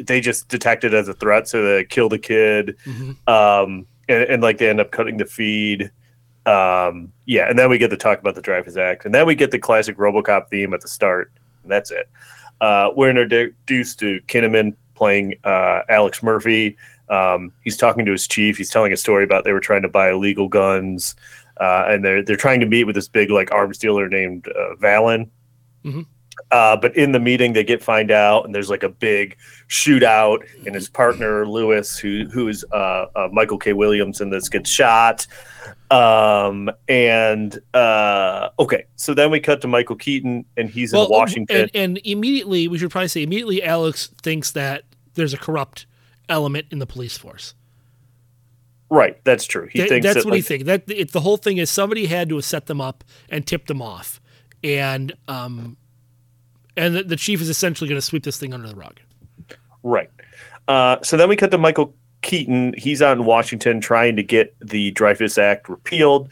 [0.00, 3.16] they just detect it as a threat, so they kill the kid, Mhm.
[3.28, 5.90] um, and, and like they end up cutting the feed.
[6.44, 9.34] Um, yeah, and then we get to talk about the Dreyfus Act, and then we
[9.34, 11.32] get the classic RoboCop theme at the start,
[11.64, 12.08] and that's it.
[12.60, 16.76] Uh, we're introduced to Kinnaman playing uh, Alex Murphy.
[17.08, 18.56] Um, he's talking to his chief.
[18.56, 21.16] He's telling a story about they were trying to buy illegal guns
[21.60, 24.74] uh, and they're they're trying to meet with this big like arms dealer named uh,
[24.76, 25.30] Vallon.
[25.84, 26.06] Mhm.
[26.50, 29.36] Uh, but in the meeting, they get find out, and there's like a big
[29.68, 33.72] shootout, and his partner Lewis, who who is uh, uh, Michael K.
[33.72, 35.26] Williams, in this gets shot.
[35.90, 41.56] Um, and uh, okay, so then we cut to Michael Keaton, and he's in Washington.
[41.62, 45.86] And, and immediately, we should probably say, immediately Alex thinks that there's a corrupt
[46.28, 47.54] element in the police force.
[48.88, 49.66] Right, that's true.
[49.72, 50.64] He Th- thinks that's that, what he like, thinks.
[50.66, 53.66] That it, the whole thing is somebody had to have set them up and tipped
[53.68, 54.20] them off,
[54.62, 55.76] and um,
[56.76, 59.00] and the, the chief is essentially going to sweep this thing under the rug.
[59.82, 60.10] Right.
[60.68, 62.74] Uh, so then we cut to Michael Keaton.
[62.76, 66.28] He's out in Washington trying to get the Dreyfus Act repealed.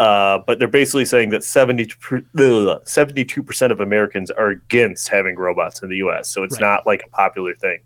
[0.00, 5.88] Uh, but they're basically saying that 70, 72% of Americans are against having robots in
[5.88, 6.28] the U.S.
[6.28, 6.62] So it's Right.
[6.62, 7.78] not like a popular thing.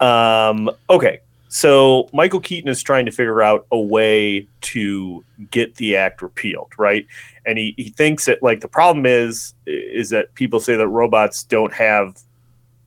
[0.00, 1.20] Um, okay.
[1.56, 6.70] So Michael Keaton is trying to figure out a way to get the act repealed,
[6.76, 7.06] right?
[7.46, 11.44] And he, he thinks that like the problem is is that people say that robots
[11.44, 12.20] don't have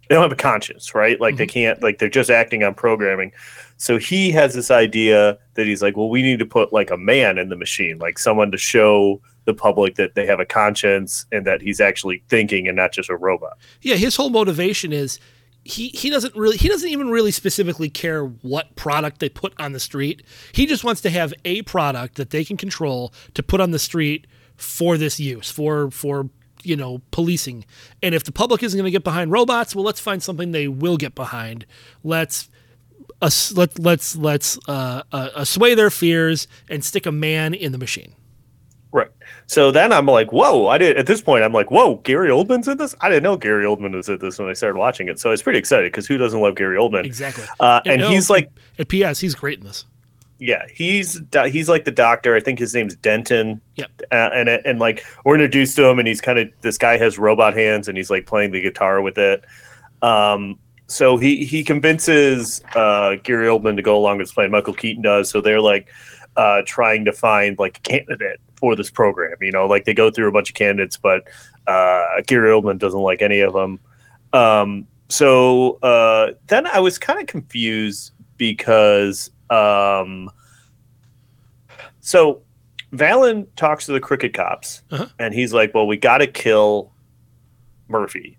[0.08, 1.19] they don't have a conscience, right?
[1.19, 1.51] Like they mm-hmm.
[1.51, 3.32] can't like they're just acting on programming.
[3.77, 6.97] So he has this idea that he's like, well, we need to put like a
[6.97, 11.25] man in the machine, like someone to show the public that they have a conscience
[11.32, 13.58] and that he's actually thinking and not just a robot.
[13.82, 15.19] Yeah, his whole motivation is
[15.69, 19.71] he he doesn't really he doesn't even really specifically care what product they put on
[19.71, 20.23] the street.
[20.51, 23.79] He just wants to have a product that they can control to put on the
[23.79, 24.25] street
[24.58, 26.29] for this use for for
[26.63, 27.65] you know policing.
[28.01, 30.67] And if the public isn't going to get behind robots, well, let's find something they
[30.67, 31.65] will get behind.
[32.03, 32.49] Let's
[33.21, 37.77] us let let's let's uh, uh, assuage their fears and stick a man in the
[37.77, 38.13] machine.
[38.91, 39.10] Right.
[39.45, 40.67] So then I'm like, whoa!
[40.67, 41.43] I did at this point.
[41.43, 41.97] I'm like, whoa!
[41.97, 42.95] Gary Oldman's in this.
[43.02, 45.19] I didn't know Gary Oldman was in this when I started watching it.
[45.19, 47.06] So I was pretty excited because who doesn't love Gary Oldman?
[47.06, 47.43] Exactly.
[47.60, 48.49] Uh, and oh, he's like,
[48.80, 49.86] at PS, he's great in this.
[50.39, 52.36] yeah, he's he's like the doctor.
[52.36, 53.62] I think his name's Denton.
[53.75, 53.91] Yep.
[54.12, 57.19] Uh, and and like we're introduced to him, and he's kind of this guy has
[57.19, 59.43] robot hands, and he's like playing the guitar with it.
[60.02, 64.49] Um, so he he convinces uh, Gary Oldman to go along with his plan.
[64.49, 65.30] Michael Keaton does.
[65.30, 65.89] So they're like
[66.35, 69.35] uh, trying to find like a candidate for this program.
[69.41, 71.27] You know, like they go through a bunch of candidates, but
[71.67, 73.79] uh, Gary Oldman doesn't like any of them.
[74.33, 80.29] Um, so uh, then I was kind of confused because um,
[81.99, 82.41] so
[82.91, 85.07] Vallon talks to the cricket cops, Uh-huh.
[85.19, 86.91] and he's like, "Well, we got to kill
[87.87, 88.37] Murphy."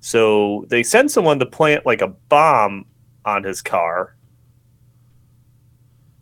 [0.00, 2.86] So they send someone to plant like a bomb
[3.24, 4.14] on his car,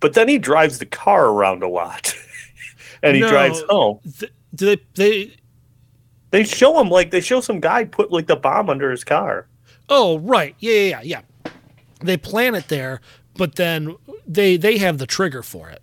[0.05, 2.15] but then he drives the car around a lot,
[3.03, 3.29] and he No.
[3.31, 4.01] drives home.
[4.19, 5.37] Th- do they they
[6.31, 9.47] They show him like they show some guy put like the bomb under his car.
[9.89, 10.55] Oh, right.
[10.59, 11.51] Yeah, yeah, yeah, yeah.
[12.03, 13.01] They plant it there,
[13.39, 15.81] but then they they have the trigger for it.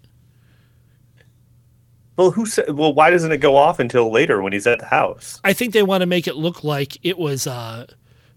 [2.16, 2.70] Well, who said?
[2.76, 5.42] Well, why doesn't it go off until later when he's at the house?
[5.44, 7.88] I think they want to make it look like it was uh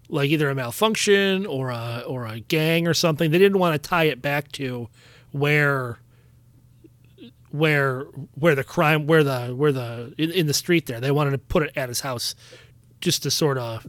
[0.09, 3.29] like either a malfunction or a or a gang or something.
[3.29, 4.89] They didn't want to tie it back to
[5.35, 5.99] where
[7.51, 8.03] where
[8.35, 10.99] where the crime where the where the in, in the street there.
[10.99, 12.35] They wanted to put it at his house
[13.01, 13.87] just to sort of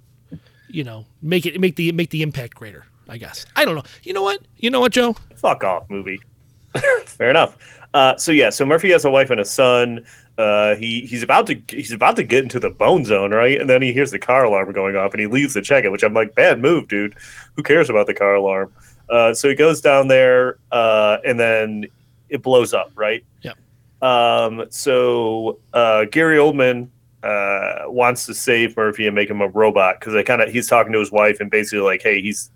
[0.68, 3.46] you know, make it make the make the impact greater, I guess.
[3.56, 3.82] I don't know.
[4.02, 4.42] You know what?
[4.56, 5.16] You know what, Joe?
[5.36, 6.20] Fuck off, movie.
[7.06, 7.56] Fair enough.
[7.94, 10.04] Uh, so yeah, so Murphy has a wife and a son.
[10.36, 13.58] Uh, he he's about to he's about to get into the bone zone, right?
[13.58, 15.92] And then he hears the car alarm going off, and he leaves to check it.
[15.92, 17.14] Which I'm like, bad move, dude.
[17.54, 18.72] Who cares about the car alarm?
[19.08, 21.86] Uh, so he goes down there, uh, and then
[22.28, 23.24] it blows up, right?
[23.42, 23.56] Yep.
[24.02, 26.88] Um, so uh, Gary Oldman
[27.22, 30.68] uh, wants to save Murphy and make him a robot because I kind of he's
[30.68, 32.50] talking to his wife and basically like, hey, he's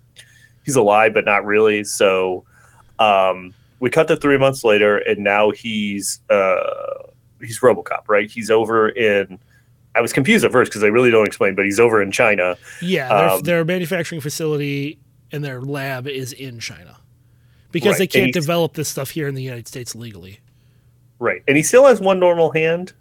[0.65, 1.83] he's alive but not really.
[1.83, 2.45] So
[2.99, 7.03] um, we cut to three months later, and now he's uh,
[7.39, 8.29] he's RoboCop, right?
[8.29, 9.39] He's over in.
[9.93, 12.55] I was confused at first because they really don't explain, but he's over in China.
[12.81, 14.99] Yeah, Um, their manufacturing facility
[15.31, 16.97] and their lab is in China
[17.71, 20.39] because Right, they can't develop this stuff here in the United States legally.
[21.19, 22.93] Right, and he still has one normal hand.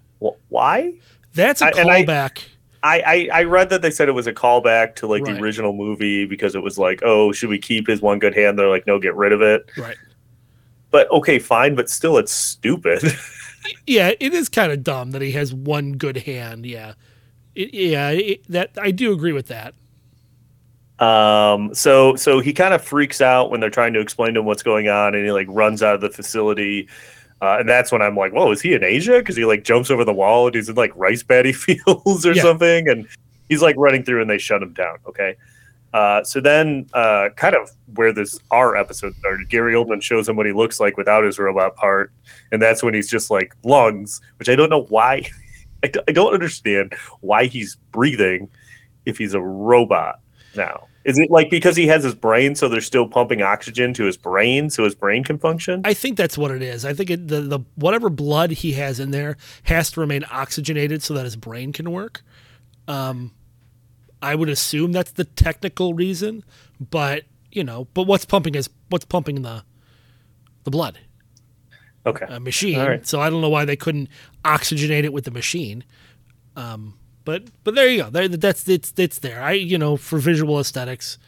[0.49, 0.95] Why?
[1.35, 2.45] That's a I- callback.
[2.83, 3.01] I,
[3.33, 5.35] I I read that they said it was a callback to like Right.
[5.37, 8.59] the original movie because it was like, oh, should we keep his one good hand?
[8.59, 9.71] They're like, no, get rid of it.
[9.77, 9.97] right.
[10.91, 13.03] But okay, fine, but still, it's stupid.
[13.87, 16.65] Yeah, it is kind of dumb that he has one good hand.
[16.65, 16.95] Yeah,
[17.55, 19.75] it, yeah, it, that I do agree with that.
[21.01, 24.47] Um, so so he kind of freaks out when they're trying to explain to him
[24.47, 26.89] what's going on, and he like runs out of the facility.
[27.43, 29.19] Uh, and that's when I'm like, whoa, is he in Asia?
[29.19, 32.33] Because he like jumps over the wall and he's in like rice paddy fields or
[32.35, 32.43] Yeah.
[32.43, 33.09] something, and
[33.49, 34.99] he's like running through, and they shut him down.
[35.07, 35.37] Okay.
[35.93, 40.37] Uh, so then, uh, kind of where this our episode started, Gary Oldman shows him
[40.37, 42.13] what he looks like without his robot part,
[42.53, 45.25] and that's when he's just like lungs, which I don't know why.
[45.83, 48.51] I, d- I don't understand why he's breathing
[49.07, 50.21] if he's a robot
[50.55, 50.87] now.
[51.05, 54.19] Is it like because he has his brain, so they're still pumping oxygen to his
[54.19, 55.81] brain, so his brain can function?
[55.85, 56.85] I think that's what it is.
[56.85, 61.03] I think it, the the whatever blood he has in there has to remain oxygenated
[61.03, 62.23] so that his brain can work.
[62.87, 63.33] Um,
[64.21, 66.45] I would assume that's the technical reason,
[66.79, 69.65] but you know, but what's pumping is what's pumping the
[70.65, 70.99] the blood.
[72.07, 72.27] Okay.
[72.27, 72.79] uh, machine.
[72.79, 73.07] Right.
[73.07, 74.09] So I don't know why they couldn't
[74.45, 75.85] oxygenate it with the machine.
[76.57, 78.11] Um, but but there you go.
[78.11, 79.43] There, that's it's it's there.
[79.43, 81.19] I you know for visual aesthetics,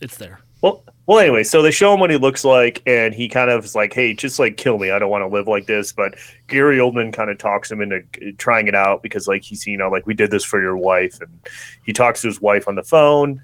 [0.00, 0.40] it's there.
[0.62, 3.64] Well, well, anyway, so they show him what he looks like, and he kind of
[3.64, 4.90] is like, "Hey, just like kill me.
[4.90, 6.16] I don't want to live like this." But
[6.48, 8.02] Gary Oldman kind of talks him into
[8.38, 11.20] trying it out because, like, he's you know, like we did this for your wife,
[11.20, 11.30] and
[11.84, 13.40] he talks to his wife on the phone.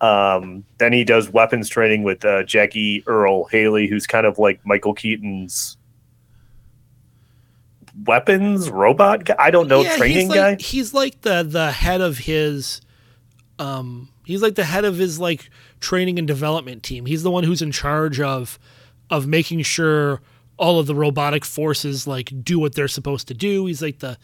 [0.00, 4.60] Um, then he does weapons training with uh, Jackie Earle Haley, who's kind of like
[4.64, 5.76] Michael Keaton's
[8.04, 9.36] weapons robot guy.
[9.38, 10.62] I don't know, training he's like, guy.
[10.62, 12.80] He's like the the head of his
[13.58, 17.06] um he's like the head of his like training and development team.
[17.06, 18.58] He's the one who's in charge of
[19.10, 20.20] of making sure
[20.56, 23.66] all of the robotic forces like do what they're supposed to do.
[23.66, 24.18] He's like the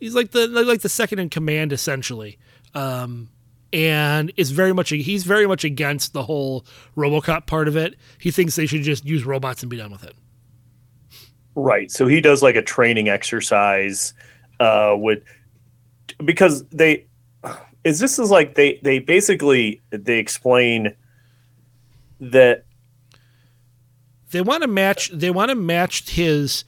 [0.00, 2.38] he's like the like the second in command essentially.
[2.74, 3.28] Um
[3.72, 6.66] and is very much he's very much against the whole
[6.96, 7.94] RoboCop part of it.
[8.18, 10.14] He thinks they should just use robots and be done with it.
[11.54, 11.90] Right.
[11.90, 14.14] So he does like a training exercise
[14.60, 15.22] uh with
[16.24, 17.06] because they
[17.84, 20.94] is this is like they they basically they explain
[22.20, 22.64] that
[24.30, 26.64] they want to match they want to match his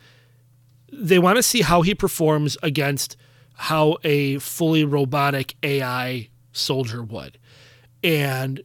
[0.93, 3.17] they want to see how he performs against
[3.55, 7.39] how a fully robotic AI soldier would.
[8.03, 8.63] And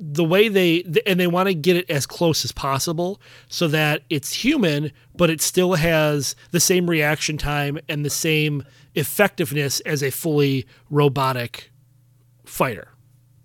[0.00, 4.02] the way they and they want to get it as close as possible so that
[4.08, 10.02] it's human but it still has the same reaction time and the same effectiveness as
[10.02, 11.70] a fully robotic
[12.46, 12.88] fighter.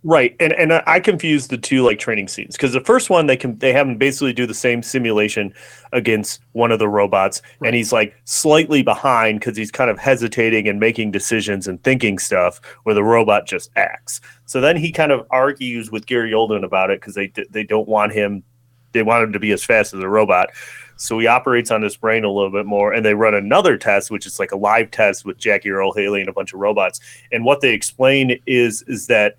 [0.07, 3.35] Right, and and I confused the two like training scenes because the first one they
[3.35, 5.51] can they have him basically do the same simulation
[5.93, 10.67] against one of the robots, and he's like slightly behind because he's kind of hesitating
[10.67, 14.21] and making decisions and thinking stuff where the robot just acts.
[14.45, 17.87] So then he kind of argues with Gary Oldman about it because they they don't
[17.87, 18.43] want him
[18.91, 20.51] they want him to be as fast as a robot.
[20.97, 24.11] So he operates on his brain a little bit more, and they run another test,
[24.11, 26.99] which is like a live test with Jackie Earle Haley and a bunch of robots.
[27.31, 29.37] And what they explain is is that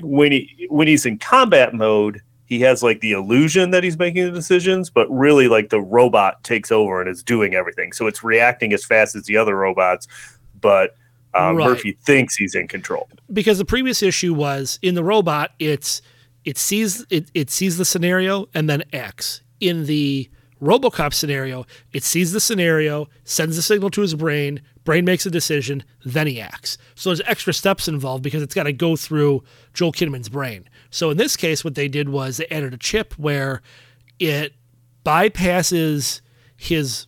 [0.00, 4.24] when he when he's in combat mode, he has like the illusion that he's making
[4.24, 7.92] the decisions, but really like the robot takes over and is doing everything.
[7.92, 10.08] So it's reacting as fast as the other robots,
[10.60, 10.96] but
[11.34, 11.68] um, Right.
[11.68, 13.08] Murphy thinks he's in control.
[13.32, 16.00] because the previous issue was in the robot it's
[16.46, 20.28] it sees it, it sees the scenario and then acts in the
[20.62, 25.30] robocop scenario it sees the scenario sends the signal to his brain brain makes a
[25.30, 29.44] decision then he acts so there's extra steps involved because it's got to go through
[29.74, 33.12] joel kinnaman's brain so in this case what they did was they added a chip
[33.18, 33.60] where
[34.18, 34.54] it
[35.04, 36.22] bypasses
[36.56, 37.06] his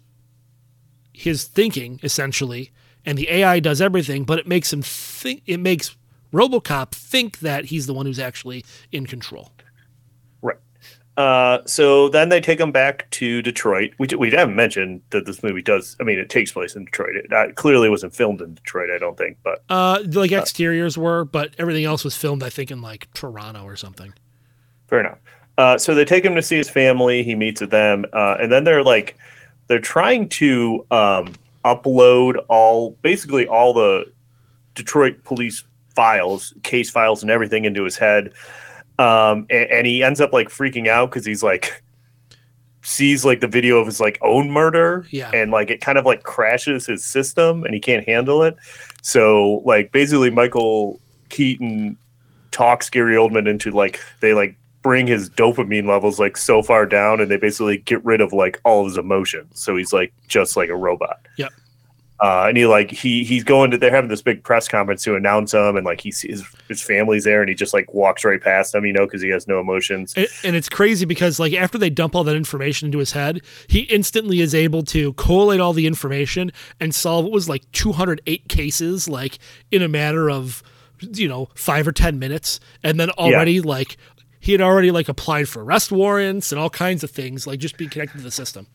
[1.15, 2.71] his thinking essentially
[3.07, 5.97] and the AI does everything but it makes him think it makes
[6.35, 9.53] RoboCop think that he's the one who's actually in control.
[11.21, 13.93] Uh, so then they take him back to Detroit.
[13.99, 15.95] We, we haven't mentioned that this movie does.
[16.01, 17.15] I mean, it takes place in Detroit.
[17.15, 19.37] It uh, clearly wasn't filmed in Detroit, I don't think.
[19.43, 23.65] But Uh like exteriors were but everything else was filmed I think in like Toronto
[23.65, 24.15] or something.
[24.89, 25.19] fair enough.
[25.59, 27.23] Uh, so they take him to see his family.
[27.23, 29.19] He meets with them, uh, and then they're like,
[29.67, 31.35] they're trying to um,
[31.67, 34.11] upload all, basically all the
[34.75, 38.33] Detroit police files, case files, and everything into his head.
[39.01, 41.83] Um, and, and he ends up like freaking out because he's like
[42.83, 45.31] sees like the video of his like own murder Yeah.
[45.35, 48.57] and like it kind of like crashes his system and he can't handle it
[49.03, 51.99] so like basically michael keaton
[52.53, 57.21] talks gary oldman into like they like bring his dopamine levels like so far down
[57.21, 60.57] and they basically get rid of like all of his emotions so he's like just
[60.57, 61.53] like a robot Yep.
[62.21, 65.17] Uh, and he like he he's going to they're having this big press conference to
[65.17, 68.43] announce him and like he sees his family's there and he just like walks right
[68.43, 70.13] past them you know because he has no emotions.
[70.17, 73.41] And, and it's crazy because like after they dump all that information into his head,
[73.69, 78.49] he instantly is able to collate all the information and solve what was like 208
[78.49, 79.39] cases like
[79.71, 80.63] in a matter of
[81.01, 82.61] you know 5 or 10 minutes.
[82.83, 83.97] And then already like
[84.41, 87.77] he had already like applied for arrest warrants and all kinds of things like just
[87.77, 88.67] being connected to the system.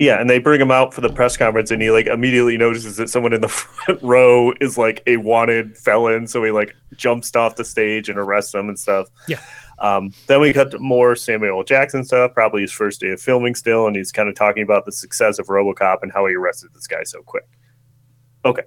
[0.00, 2.96] Yeah, and they bring him out for the press conference, and he like immediately notices
[2.96, 7.36] that someone in the front row is like a wanted felon, so he like jumps
[7.36, 9.08] off the stage and arrests them and stuff.
[9.28, 9.40] Yeah.
[9.78, 13.54] Um, then we cut to more Samuel Jackson stuff, probably his first day of filming
[13.54, 16.70] still, and he's kind of talking about the success of RoboCop and how he arrested
[16.74, 17.46] this guy so quick.
[18.46, 18.62] Okay.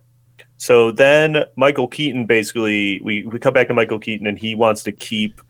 [0.58, 4.84] So then Michael Keaton basically we, we come back to Michael Keaton and he wants
[4.84, 5.42] to keep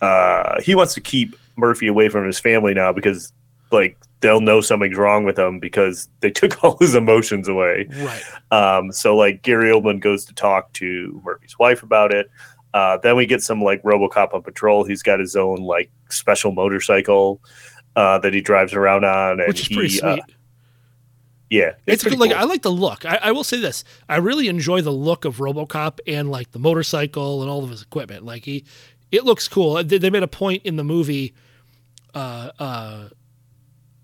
[0.00, 3.32] uh he wants to keep Murphy away from his family now because
[3.70, 7.88] like they'll know something's wrong with him because they took all his emotions away.
[7.98, 8.22] Right.
[8.50, 12.30] Um, so like Gary Oldman goes to talk to Murphy's wife about it.
[12.72, 14.84] Uh, then we get some like RoboCop on patrol.
[14.84, 17.42] He's got his own like special motorcycle.
[17.96, 20.36] uh, that he drives around on, and which is he, pretty uh, sweet.
[21.50, 22.28] yeah, it's pretty good.
[22.28, 22.40] Like cool.
[22.40, 23.04] I like the look.
[23.04, 26.58] I, I will say this: I really enjoy the look of RoboCop and like the
[26.58, 28.24] motorcycle and all of his equipment.
[28.24, 28.64] Like he,
[29.10, 29.82] it looks cool.
[29.84, 31.34] They, they made a point in the movie.
[32.14, 33.08] Uh, uh,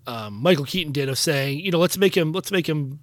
[0.09, 3.01] um, Michael Keaton did of saying, you know, let's make him, let's make him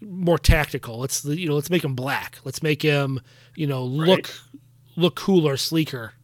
[0.00, 0.98] more tactical.
[0.98, 2.38] Let's, you know, let's make him black.
[2.44, 3.20] Let's make him,
[3.54, 4.32] you know, look
[4.96, 6.14] look cooler, sleeker,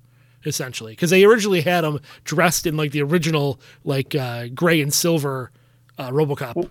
[0.44, 0.92] essentially.
[0.92, 5.52] Because they originally had him dressed in like the original, like uh, gray and silver
[5.98, 6.70] uh, RoboCop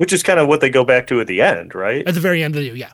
[0.00, 2.08] which is kind of what they go back to at the end, right?
[2.08, 2.90] at the very end of the yeah.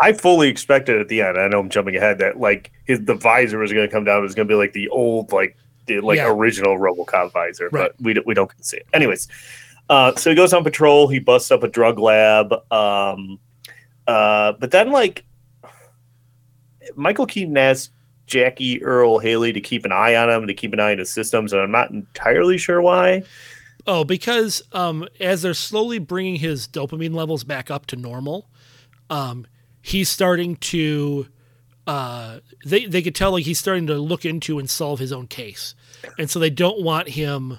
[0.00, 1.36] I fully expected at the end.
[1.36, 4.20] I know I'm jumping ahead that like his the visor was going to come down.
[4.20, 5.54] It was going to be like the old like
[5.86, 6.30] the like Yeah.
[6.30, 7.90] original RoboCop visor, Right.
[7.96, 8.86] but we don't, we don't get to see it.
[8.92, 9.28] Anyways,
[9.88, 11.08] uh, so he goes on patrol.
[11.08, 12.52] He busts up a drug lab.
[12.72, 13.38] Um,
[14.06, 15.24] uh, but then like
[16.94, 17.90] Michael Keaton asks
[18.26, 21.10] Jackie Earle Haley to keep an eye on him to keep an eye on his
[21.12, 23.22] systems, and I'm not entirely sure why.
[23.86, 28.48] Oh, because um, as they're slowly bringing his dopamine levels back up to normal,
[29.10, 29.46] um,
[29.82, 31.28] he's starting to.
[31.86, 35.26] Uh, they they could tell like he's starting to look into and solve his own
[35.26, 35.74] case,
[36.18, 37.58] and so they don't want him.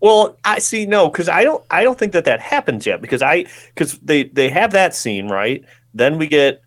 [0.00, 3.22] Well, I see no, because I don't I don't think that that happens yet because
[3.22, 5.64] I because they they have that scene right.
[5.94, 6.62] Then we get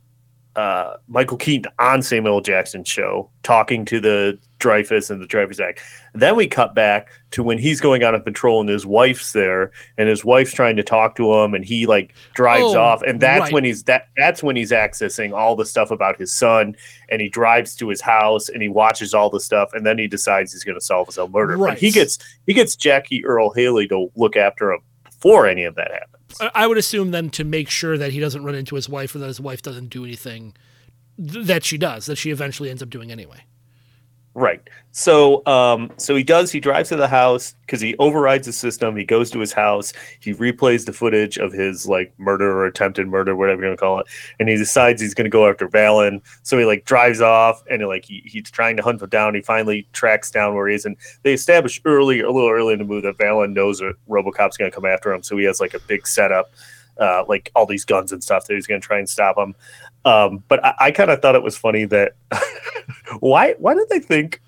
[0.56, 2.42] uh, Michael Keaton on Samuel.
[2.42, 5.82] Jackson's show talking to the Dreyfus and the Dreyfus Act.
[6.14, 9.72] Then we cut back to when he's going out on patrol and his wife's there
[9.98, 13.20] and his wife's trying to talk to him and he like drives Oh, off and
[13.22, 13.54] that's right.
[13.54, 16.76] when he's that that's when he's accessing all the stuff about his son
[17.10, 20.08] and he drives to his house and he watches all the stuff and then he
[20.08, 21.58] decides he's going to solve his own murder.
[21.58, 21.78] But Right.
[21.78, 25.92] he gets he gets Jackie Earle Haley to look after him before any of that
[25.92, 26.52] happens.
[26.54, 29.20] I- would assume then to make sure that he doesn't run into his wife or
[29.20, 30.54] that his wife doesn't do anything
[31.18, 33.40] th- that she does that she eventually ends up doing anyway.
[34.36, 34.62] Right.
[34.92, 38.96] So um so he does he drives to the house because he overrides the system.
[38.96, 39.92] He goes to his house.
[40.20, 44.00] He replays the footage of his like murder or attempted murder, whatever you're gonna call
[44.00, 44.06] it,
[44.40, 46.22] and he decides he's gonna go after Vallon.
[46.44, 49.36] So he like drives off and like he, he's trying to hunt him down.
[49.36, 52.80] He finally tracks down where he is, and they establish early, a little early in
[52.80, 55.24] the movie that Vallon knows that RoboCop's gonna come after him.
[55.24, 56.52] So he has like a big setup,
[57.00, 59.56] uh, like all these guns and stuff that he's gonna try and stop him.
[60.06, 62.14] Um, but I, I kind of thought it was funny that
[63.20, 64.42] why why did they think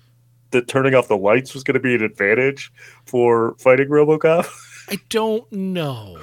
[0.50, 2.72] that turning off the lights was going to be an advantage
[3.06, 4.48] for fighting RoboCop?
[4.88, 6.18] I don't know.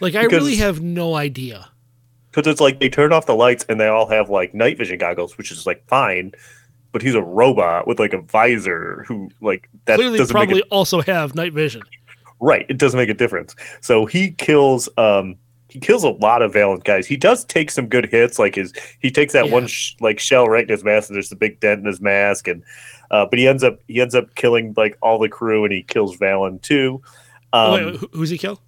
[0.00, 1.68] Like I really have no idea.
[2.30, 4.98] Because it's like they turn off the lights and they all have like night vision
[4.98, 6.32] goggles, which is like fine.
[6.92, 10.66] But he's a robot with like a visor who like that Clearly, doesn't probably it
[10.70, 11.82] also have night vision.
[12.40, 12.66] right.
[12.68, 13.54] It doesn't make a difference.
[13.80, 15.36] So he kills um
[15.76, 17.06] he kills a lot of Valent guys.
[17.06, 18.38] He does take some good hits.
[18.38, 19.52] Like his he takes that Yeah.
[19.52, 22.00] one sh- like shell right in his mask, and there's a big dent in his
[22.00, 22.62] mask, and
[23.10, 25.82] uh, but he ends up he ends up killing like all the crew, and he
[25.82, 27.02] kills Vallon too.
[27.52, 28.60] Um, Wait, who's he kill?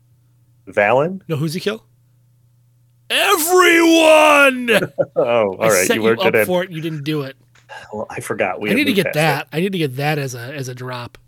[0.67, 1.23] Vallon?
[1.29, 1.85] No, who's he kill?
[3.11, 4.71] Everyone.
[5.17, 5.87] Oh, all I right.
[5.87, 6.71] set You you, up for it.
[6.71, 7.37] You didn't do it.
[7.93, 8.61] Well, I forgot.
[8.61, 9.49] We I need to get past that.
[9.53, 11.19] I need to get that as a as a drop.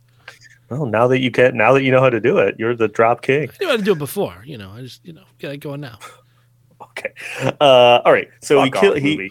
[0.70, 0.74] It.
[0.74, 2.88] Well, now that you can, now that you know how to do it, you're the
[2.88, 3.50] drop king.
[3.50, 4.42] I knew how to do it before.
[4.44, 5.98] You know, I just you know get it going now.
[6.82, 7.12] Okay.
[7.60, 8.28] Uh, all right.
[8.40, 9.30] So he Fuck kill he.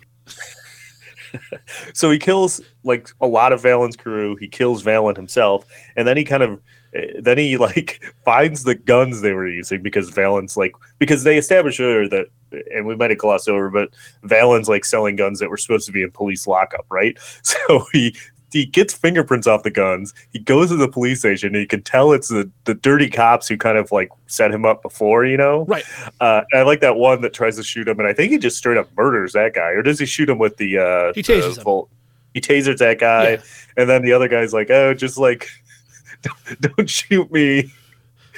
[1.93, 4.35] so he kills like a lot of Vallon's crew.
[4.35, 5.65] He kills Vallon himself,
[5.95, 6.61] and then he kind of
[6.93, 11.37] eh, then he like finds the guns they were using because Vallon's like because they
[11.37, 12.27] established earlier that
[12.73, 13.89] and we might have glossed over, but
[14.23, 17.17] Vallon's like selling guns that were supposed to be in police lockup, right?
[17.43, 18.15] So he
[18.51, 20.13] he gets fingerprints off the guns.
[20.33, 21.49] He goes to the police station.
[21.55, 24.65] And you can tell it's the the dirty cops who kind of like set him
[24.65, 25.65] up before, you know.
[25.65, 25.83] Right.
[26.19, 28.57] Uh, I like that one that tries to shoot him, and I think he just
[28.57, 30.77] straight up murders that guy, or does he shoot him with the?
[30.79, 31.61] Uh, He tasers the.
[31.61, 31.89] Volt-
[32.33, 33.41] He tasers that guy, Yeah.
[33.77, 35.47] and then the other guy's like, "Oh, just like,
[36.21, 37.71] don't, don't shoot me."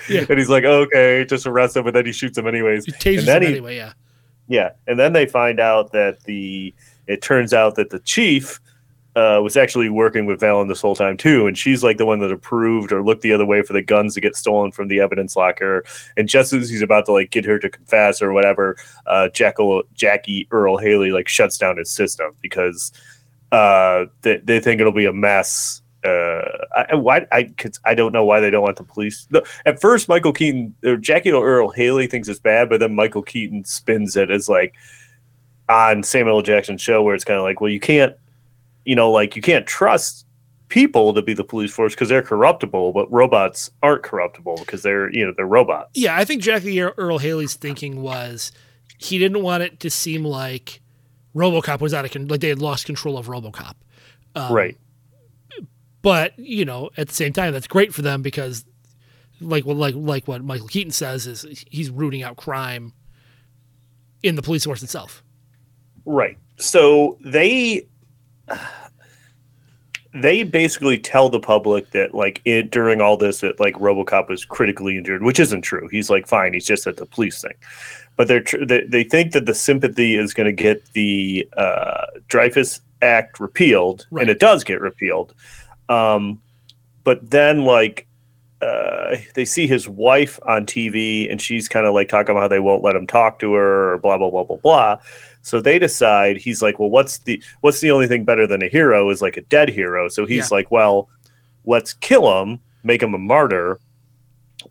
[0.09, 0.25] Yeah.
[0.29, 2.85] And he's like, "Okay, just arrest him," but then he shoots him anyways.
[2.85, 3.75] He tases him he- anyway.
[3.77, 3.93] Yeah.
[4.47, 6.73] Yeah, and then they find out that the
[7.07, 8.59] it turns out that the chief
[9.15, 12.19] uh, was actually working with Vallon this whole time too, and she's like the one
[12.19, 14.99] that approved or looked the other way for the guns to get stolen from the
[15.01, 15.83] evidence locker.
[16.15, 19.83] And just as he's about to like get her to confess or whatever, uh, Jackal,
[19.93, 22.93] Jackie Earle Haley like shuts down his system because
[23.51, 25.81] uh, they, they think it'll be a mess.
[26.03, 27.53] Uh, I, why I
[27.85, 29.27] I don't know why they don't want the police.
[29.29, 33.21] No, at first, Michael Keaton or Jackie Earle Haley thinks it's bad, but then Michael
[33.21, 34.73] Keaton spins it as like
[35.69, 36.41] on Samuel L.
[36.41, 38.15] Jackson's show, where it's kind of like, well, you can't,
[38.85, 40.25] you know, like you can't trust
[40.69, 45.11] people to be the police force because they're corruptible, but robots aren't corruptible because they're
[45.13, 45.91] you know they're robots.
[45.93, 48.51] Yeah, I think Jackie Ear- Earle Haley's thinking was
[48.97, 50.81] he didn't want it to seem like
[51.35, 53.73] RoboCop was out of con- like they had lost control of RoboCop.
[54.35, 54.77] Um, right.
[56.01, 58.65] But you know, at the same time, that's great for them because
[59.39, 62.93] like what like like what Michael Keaton says is he's rooting out crime
[64.23, 65.23] in the police force itself.
[66.05, 66.37] Right.
[66.57, 67.87] So they
[70.13, 74.43] they basically tell the public that like it during all this that like RoboCop was
[74.43, 75.87] critically injured, which isn't true.
[75.89, 76.53] He's like fine.
[76.53, 77.53] He's just at the police thing.
[78.17, 82.07] But they're tr- they, they think that the sympathy is going to get the uh,
[82.27, 84.23] Dreyfus Act repealed, Right.
[84.23, 85.33] and it does get repealed.
[85.87, 86.41] Um,
[87.05, 88.05] but then like
[88.61, 92.47] uh, they see his wife on TV, and she's kind of like talking about how
[92.49, 94.97] they won't let him talk to her, or blah blah blah blah blah.
[95.41, 98.67] So they decide he's like, well, what's the what's the only thing better than a
[98.67, 100.07] hero is like a dead hero.
[100.07, 100.57] So he's Yeah.
[100.57, 101.09] like, well,
[101.65, 103.79] let's kill him, make him a martyr.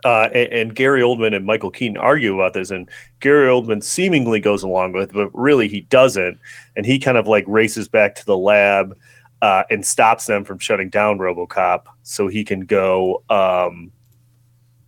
[0.05, 4.39] Uh, and, and Gary Oldman and Michael Keaton argue about this, and Gary Oldman seemingly
[4.39, 6.39] goes along with, it, but really he doesn't.
[6.77, 8.97] And he kind of like races back to the lab
[9.43, 13.25] uh, and stops them from shutting down RoboCop, so he can go.
[13.29, 13.91] Um,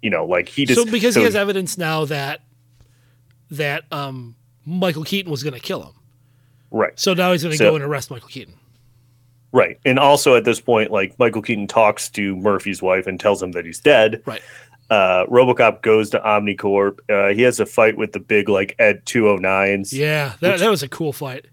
[0.03, 2.43] you know, like he just so because so- he has evidence now that
[3.51, 4.37] that um,
[4.67, 5.93] Michael Keaton was going to kill him.
[6.71, 6.99] right.
[6.99, 8.55] So now he's going to So- go and arrest Michael Keaton.
[9.53, 9.79] Right.
[9.85, 13.53] And also at this point, like Michael Keaton talks to Murphy's wife and tells him
[13.53, 14.23] that he's dead.
[14.25, 14.41] Right.
[14.89, 16.99] Uh, Robocop goes to Omnicorp.
[17.11, 19.93] Uh, he has a fight with the big like Ed 209s.
[19.93, 21.47] Yeah, that, Which- that was a cool fight.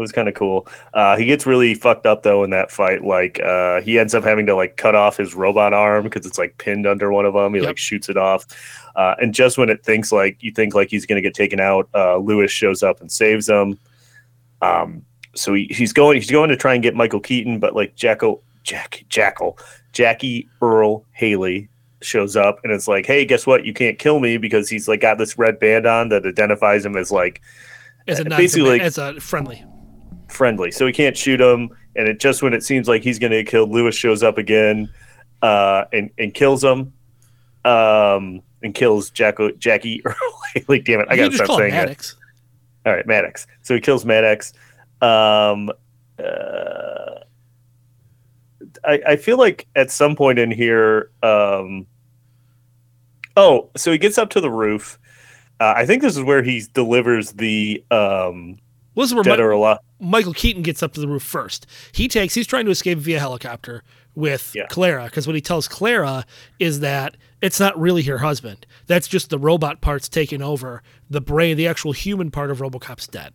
[0.00, 0.66] It was kind of cool.
[0.94, 3.04] Uh, he gets really fucked up though in that fight.
[3.04, 6.38] Like uh, he ends up having to like cut off his robot arm because it's
[6.38, 7.52] like pinned under one of them.
[7.54, 7.66] He Yep.
[7.68, 8.46] like shoots it off.
[8.96, 11.88] Uh, and just when it thinks like you think like he's gonna get taken out,
[11.94, 13.78] uh, Lewis shows up and saves him.
[14.62, 17.94] Um, so he, he's going he's going to try and get Michael Keaton, but like
[17.94, 19.58] Jackal Jack Jackal
[19.92, 21.68] Jackie Earle Haley
[22.02, 23.64] shows up and it's like, hey, guess what?
[23.64, 26.96] You can't kill me because he's like got this red band on that identifies him
[26.96, 27.40] as like
[28.08, 29.62] As a Uh, basically, like- as a friendly.
[30.30, 31.70] Friendly, so he can't shoot him.
[31.96, 34.38] And it just when it seems like he's going to get killed, Lewis shows up
[34.38, 34.88] again
[35.42, 36.92] uh, and and kills him,
[37.64, 40.14] um, and kills Jacko, Jackie Earle
[40.54, 40.80] Haley.
[40.80, 41.72] Damn it, I gotta stop saying.
[41.72, 42.16] Maddox.
[42.86, 43.46] All right, Maddox.
[43.62, 44.52] So he kills Maddox.
[45.02, 45.70] Um,
[46.18, 47.20] uh,
[48.84, 51.86] I, I feel like at some point in here, um,
[53.36, 54.98] oh, so he gets up to the roof.
[55.58, 58.58] Uh, I think this is where he delivers the um,
[58.94, 59.78] Well, this is where dead or alive.
[60.00, 61.66] Michael Keaton gets up to the roof first.
[61.92, 62.34] He takes.
[62.34, 63.82] He's trying to escape via helicopter
[64.14, 64.66] with Yeah.
[64.66, 66.24] Clara because what he tells Clara
[66.58, 68.66] is that it's not really her husband.
[68.86, 70.82] That's just the robot parts taking over.
[71.08, 73.32] The brain, the actual human part of RoboCop's dead.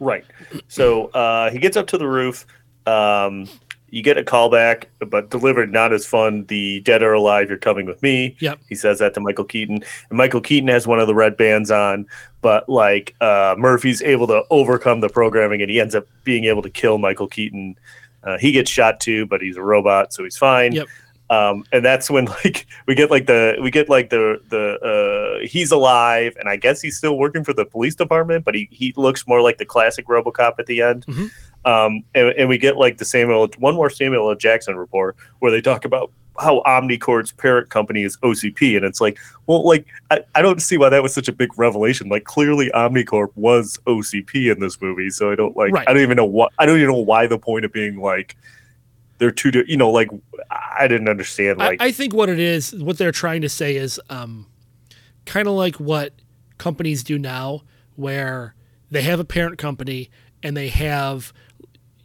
[0.00, 0.24] Right.
[0.68, 2.46] So uh, he gets up to the roof.
[2.86, 3.48] Um,
[3.94, 6.44] you get a call back, but delivered not as fun.
[6.46, 8.36] The dead or alive, you're coming with me.
[8.40, 8.58] Yep.
[8.68, 9.84] He says that to Michael Keaton.
[10.10, 12.04] And Michael Keaton has one of the red bands on,
[12.40, 16.60] but like uh, Murphy's able to overcome the programming and he ends up being able
[16.62, 17.76] to kill Michael Keaton.
[18.24, 20.72] Uh, he gets shot too, but he's a robot, so he's fine.
[20.72, 20.88] Yep.
[21.30, 25.46] Um, and that's when like we get like the we get like the the uh,
[25.46, 28.92] he's alive, and I guess he's still working for the police department, but he he
[28.96, 31.06] looks more like the classic RoboCop at the end.
[31.06, 31.30] Mhm.
[31.64, 34.34] Um, and, and we get like the Samuel one more Samuel L.
[34.36, 39.18] Jackson report where they talk about how Omnicorp's parent company is OCP, and it's like,
[39.46, 42.08] well, like I, I don't see why that was such a big revelation.
[42.08, 45.88] Like clearly Omnicorp was OCP in this movie, so I don't like Right.
[45.88, 48.36] I don't even know what I don't even know why the point of being like
[49.18, 50.08] they're two di- you know like
[50.50, 53.76] I didn't understand like I, I think what it is, what they're trying to say
[53.76, 54.46] is um,
[55.24, 56.12] kind of like what
[56.58, 57.62] companies do now,
[57.96, 58.54] where
[58.90, 60.10] they have a parent company
[60.42, 61.32] and they have,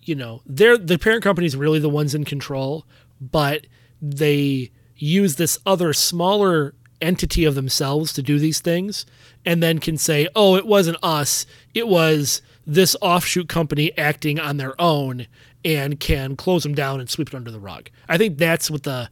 [0.10, 2.86] you know, they're the parent company is really the ones in control,
[3.22, 3.68] but
[4.01, 9.05] they use this other smaller entity of themselves to do these things,
[9.45, 14.57] and then can say, "Oh, it wasn't us; it was." This offshoot company acting on
[14.57, 15.26] their own
[15.66, 17.89] and can close them down and sweep it under the rug.
[18.07, 19.10] I think that's what the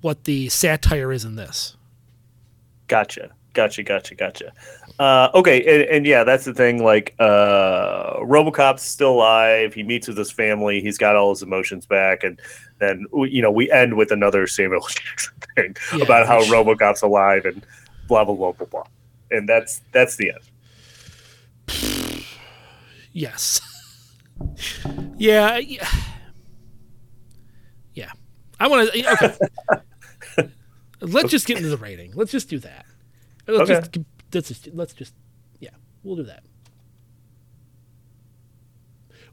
[0.00, 1.76] what the satire is in this.
[2.88, 3.32] Gotcha.
[3.52, 3.82] Gotcha.
[3.82, 4.14] Gotcha.
[4.14, 4.52] Gotcha.
[4.98, 5.62] Uh, okay.
[5.64, 6.82] And, and yeah, that's the thing.
[6.82, 9.74] Like, uh, Robocop's still alive.
[9.74, 10.80] He meets with his family.
[10.80, 12.24] He's got all his emotions back.
[12.24, 12.40] And
[12.78, 17.02] then, you know, we end with another Samuel Jackson thing Yeah, about how which- Robocop's
[17.02, 17.64] alive and
[18.08, 18.84] blah, blah, blah, blah, blah.
[19.30, 20.40] And that's, that's the end.
[23.14, 23.60] Yes.
[25.18, 25.58] yeah.
[25.58, 25.86] Yeah.
[27.92, 28.10] Yeah.
[28.58, 29.12] I want to.
[29.12, 29.36] Okay.
[31.02, 32.12] let's just get into the rating.
[32.14, 32.86] Let's just do that.
[33.46, 33.80] Let's Okay.
[33.80, 33.98] just
[34.32, 35.14] let's just let's just
[35.60, 35.70] yeah,
[36.02, 36.42] we'll do that.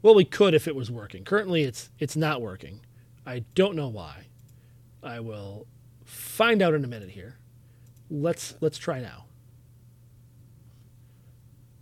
[0.02, 1.24] Well, we could if it was working.
[1.24, 2.80] Currently, it's it's not working.
[3.26, 4.26] I don't know why.
[5.02, 5.66] I will
[6.04, 7.36] find out in a minute here.
[8.10, 9.26] Let's let's try now.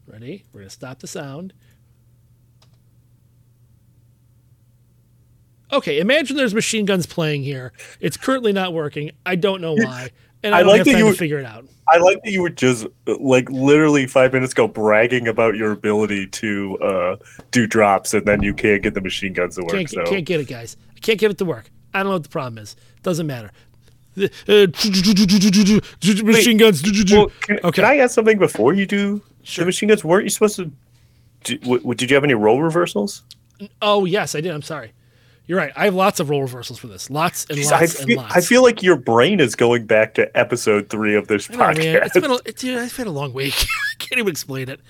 [0.06, 0.44] Ready?
[0.52, 1.52] We're gonna stop the sound.
[5.70, 7.72] Okay, imagine there's machine guns playing here.
[8.00, 9.10] It's currently not working.
[9.26, 10.10] I don't know why,
[10.42, 11.64] and I, I like that you would- figure it out.
[11.90, 16.26] I like that you were just like literally five minutes ago bragging about your ability
[16.26, 17.16] to uh,
[17.50, 19.70] do drops, and then you can't get the machine guns to work.
[19.72, 20.76] Can't, so can't get it, guys.
[20.94, 21.70] I can't get it to work.
[21.94, 22.76] I don't know what the problem is.
[23.02, 23.50] Doesn't matter.
[24.46, 24.66] Uh,
[26.24, 26.82] machine guns.
[27.10, 27.70] Well, can, Okay.
[27.70, 29.62] can I ask something before you do Sure.
[29.62, 30.04] the machine guns?
[30.04, 30.70] Weren't you supposed to?
[31.58, 33.22] W- did you have any role reversals?
[33.80, 34.52] Oh yes, I did.
[34.52, 34.92] I'm sorry.
[35.48, 35.72] You're right.
[35.74, 37.08] I have lots of role reversals for this.
[37.08, 38.36] Lots and Jeez, lots I and feel, lots.
[38.36, 41.78] I feel like your brain is going back to episode three of this know, podcast.
[41.78, 42.02] man.
[42.04, 43.54] It's been a, it's, dude, it's been a long week.
[43.62, 44.80] I can't even explain it.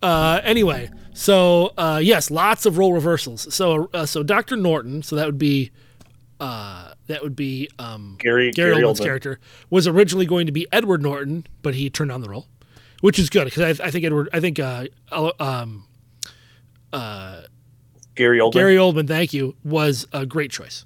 [0.00, 3.52] Uh, anyway, so uh, yes, lots of role reversals.
[3.52, 5.72] So uh, so Doctor Norton, so that would be
[6.38, 9.04] uh, that would be um, Gary Gary Gary Oldman's Oldman.
[9.04, 12.46] character was originally going to be Edward Norton, but he turned on the role,
[13.00, 14.86] which is good because I, I think Edward, I think uh,
[15.40, 15.86] um,
[18.14, 18.52] Gary Oldman.
[18.52, 20.84] Gary Oldman, thank you, was a great choice.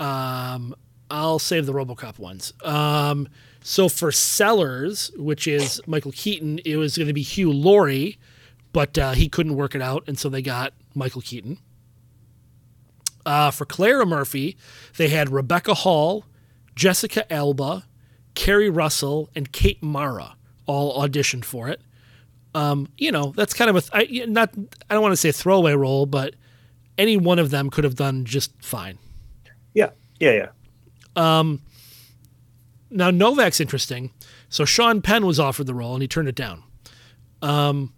[0.00, 0.74] Um,
[1.10, 2.52] I'll save the RoboCop ones.
[2.64, 3.28] Um,
[3.62, 8.18] so for Sellars, which is Michael Keaton, it was going to be Hugh Laurie,
[8.72, 11.58] but uh, he couldn't work it out, and so they got Michael Keaton.
[13.24, 14.56] Uh, for Clara Murphy,
[14.96, 16.24] they had Rebecca Hall,
[16.74, 17.84] Jessica Alba,
[18.34, 20.36] Keri Russell, and Kate Mara
[20.66, 21.80] all auditioned for it.
[22.54, 24.52] Um, you know, that's kind of a I, not.
[24.90, 26.34] I don't want to say throwaway role, but
[26.98, 28.98] any one of them could have done just fine.
[29.74, 29.90] Yeah,
[30.20, 30.48] yeah,
[31.16, 31.54] yeah.
[32.90, 34.12] Now Novak's interesting.
[34.48, 36.62] So Sean Penn was offered the role and he turned it down.
[37.40, 37.94] Um,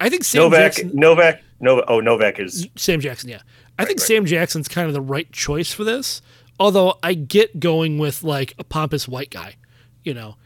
[0.00, 0.90] I think Sam Novak, Jackson.
[0.94, 1.84] Novak, Novak.
[1.88, 3.42] Oh, Novak is Sam Jackson, yeah.
[3.78, 6.20] I think Sam Jackson's kind of the right choice for this.
[6.60, 9.54] Although I get going with like a pompous white guy,
[10.02, 10.36] you know.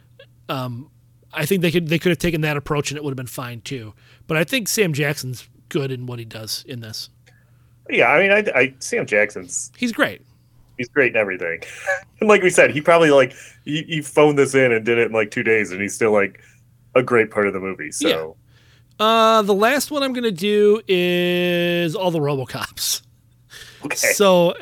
[0.48, 0.90] Um,
[1.32, 3.26] I think they could they could have taken that approach and it would have been
[3.26, 3.94] fine too.
[4.26, 7.08] But I think Sam Jackson's good in what he does in this.
[7.90, 8.08] Yeah.
[8.08, 10.22] I mean, I, I Sam Jackson's He's great.
[10.78, 11.62] he's great in everything.
[12.20, 13.32] and like we said, he probably like
[13.64, 16.12] he, he phoned this in and did it in like two days, and he's still
[16.12, 16.40] like
[16.94, 17.90] a great part of the movie.
[17.90, 18.36] So
[19.00, 23.02] Uh, the last one I'm gonna do is all the RoboCops.
[23.84, 24.54] okay, So,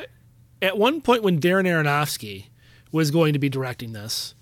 [0.61, 2.45] at one point when Darren Aronofsky
[2.91, 4.33] was going to be directing this,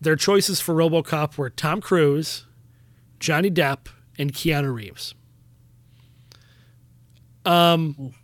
[0.00, 2.46] their choices for RoboCop were Tom Cruise,
[3.20, 3.86] Johnny Depp,
[4.18, 5.14] and Keanu Reeves.
[7.44, 8.14] Um,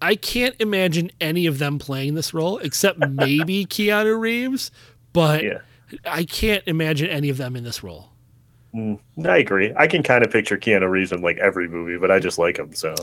[0.00, 4.70] I can't imagine any of them playing this role except maybe Keanu Reeves,
[5.12, 5.58] but yeah.
[6.04, 8.10] I can't imagine any of them in this role.
[8.74, 9.72] I agree.
[9.76, 12.58] I can kind of picture Keanu Reeves in like every movie, but I just like
[12.58, 12.74] him.
[12.74, 12.94] So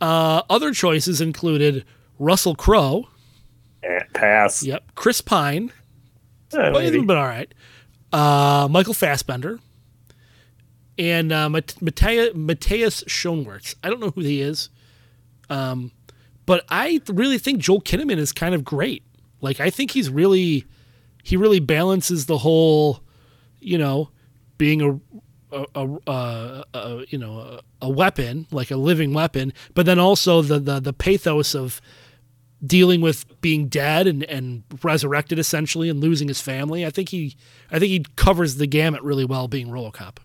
[0.00, 1.84] Uh, other choices included
[2.18, 3.08] Russell Crowe,
[3.82, 4.62] eh, pass.
[4.62, 5.72] yep, Chris Pine,
[6.52, 7.04] Eh, Well, he's maybe.
[7.06, 7.52] been all right.
[8.12, 9.58] Uh, Michael Fassbender
[10.98, 13.74] and uh, Mat- Matthias, Matthias Schoenaerts.
[13.82, 14.70] I don't know who he is,
[15.50, 15.90] um,
[16.48, 19.02] but I really think Joel Kinnaman is kind of great.
[19.42, 20.64] Like I think he's really
[21.22, 23.02] he really balances the whole,
[23.60, 24.08] you know,
[24.56, 24.98] being a
[25.52, 29.98] a, a, a, a you know a, a weapon like a living weapon, but then
[29.98, 31.82] also the the, the pathos of
[32.64, 36.86] dealing with being dead and, and resurrected essentially and losing his family.
[36.86, 37.36] I think he
[37.70, 40.16] I think he covers the gamut really well being RoboCop.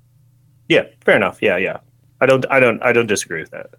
[0.69, 1.39] Yeah, fair enough.
[1.41, 1.79] Yeah, yeah.
[2.21, 3.71] I don't, I don't, I don't disagree with that.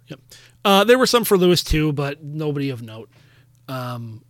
[0.65, 3.09] Uh, there were some for Lewis too, but nobody of note.
[3.67, 4.25] Um,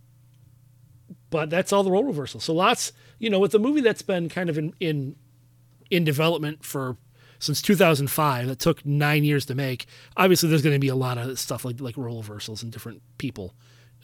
[1.30, 2.44] but that's all the role reversals.
[2.44, 5.16] So lots, you know, with the movie that's been kind of in in
[5.90, 6.96] in development for
[7.38, 9.86] since 2005 that took nine years to make.
[10.16, 13.02] Obviously, there's going to be a lot of stuff like like role reversals and different
[13.18, 13.54] people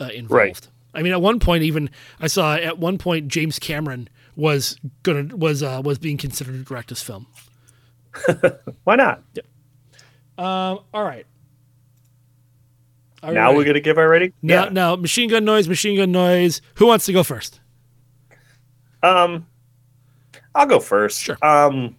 [0.01, 0.33] uh, involved.
[0.33, 0.69] Right.
[0.95, 5.37] I mean, at one point, even I saw at one point James Cameron was gonna
[5.37, 7.27] was uh, was being considered to direct this film.
[8.85, 9.23] Why not?
[10.39, 11.27] Um, all right.
[13.23, 14.33] Now we're gonna give our rating.
[14.43, 16.61] Now, now, machine gun noise, machine gun noise.
[16.75, 17.61] Who wants to go first?
[19.03, 19.47] Um,
[20.55, 21.21] I'll go first.
[21.21, 21.39] Sure.
[21.43, 21.97] Um,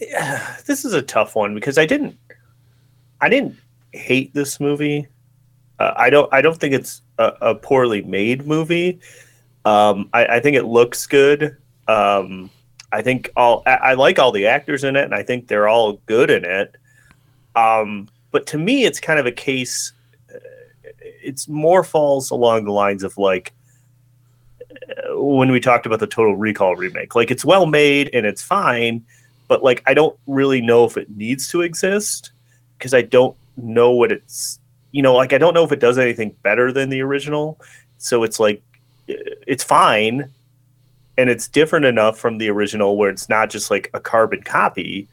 [0.00, 2.16] yeah, this is a tough one because I didn't,
[3.20, 3.56] I didn't
[3.92, 5.06] hate this movie.
[5.78, 9.00] Uh, I don't, I don't think it's a, a poorly made movie.
[9.64, 11.56] Um, I, I think it looks good.
[11.88, 12.50] Um,
[12.92, 15.68] I think all, I, I like all the actors in it, and I think they're
[15.68, 16.76] all good in it.
[17.54, 19.94] Um, but to me, it's kind of a case.
[20.28, 20.36] uh,
[21.00, 23.54] It's more falls along the lines of like
[25.08, 27.14] when we talked about the Total Recall remake.
[27.14, 29.02] Like it's well made and it's fine,
[29.48, 32.32] but like I don't really know if it needs to exist
[32.76, 34.60] because I don't know what it's
[34.92, 37.58] you know like I don't know if it does anything better than the original.
[37.96, 38.62] So it's like
[39.08, 40.30] it's fine
[41.16, 45.08] and it's different enough from the original where it's not just like a carbon copy,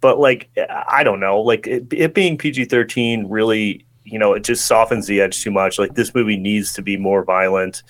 [0.00, 4.66] but like I don't know, like it, it being PG-13 really you know, it just
[4.66, 5.78] softens the edge too much.
[5.78, 7.82] Like this movie needs to be more violent.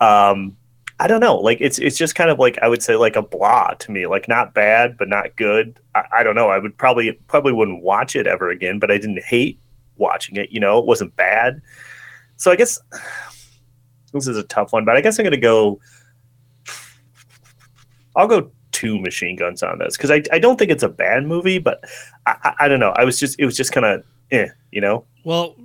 [0.00, 0.56] Um,
[0.98, 1.36] I don't know.
[1.36, 4.06] Like it's it's just kind of like I would say like a blah to me.
[4.06, 5.78] Like not bad, but not good.
[5.94, 6.48] I, I don't know.
[6.48, 8.78] I would probably probably wouldn't watch it ever again.
[8.78, 9.58] But I didn't hate
[9.96, 10.50] watching it.
[10.50, 11.60] You know, it wasn't bad.
[12.36, 12.78] So I guess
[14.12, 14.84] this is a tough one.
[14.84, 15.80] But I guess I'm gonna go.
[18.14, 21.24] I'll go two machine guns on this because I, I don't think it's a bad
[21.24, 21.82] movie, but
[22.26, 22.92] I, I, I don't know.
[22.94, 25.06] I was just it was just kind of eh, you know.
[25.24, 25.56] Well,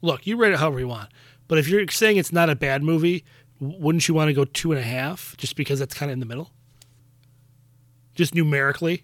[0.00, 1.10] look, you rate it however you want,
[1.48, 3.24] but if you're saying it's not a bad movie,
[3.58, 6.20] wouldn't you want to go two and a half just because that's kind of in
[6.20, 6.52] the middle?
[8.14, 9.02] Just numerically.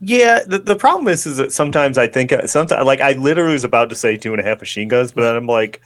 [0.00, 3.64] Yeah, the, the problem is is that sometimes I think sometimes like I literally was
[3.64, 5.82] about to say two and a half machine guns, but then I'm like,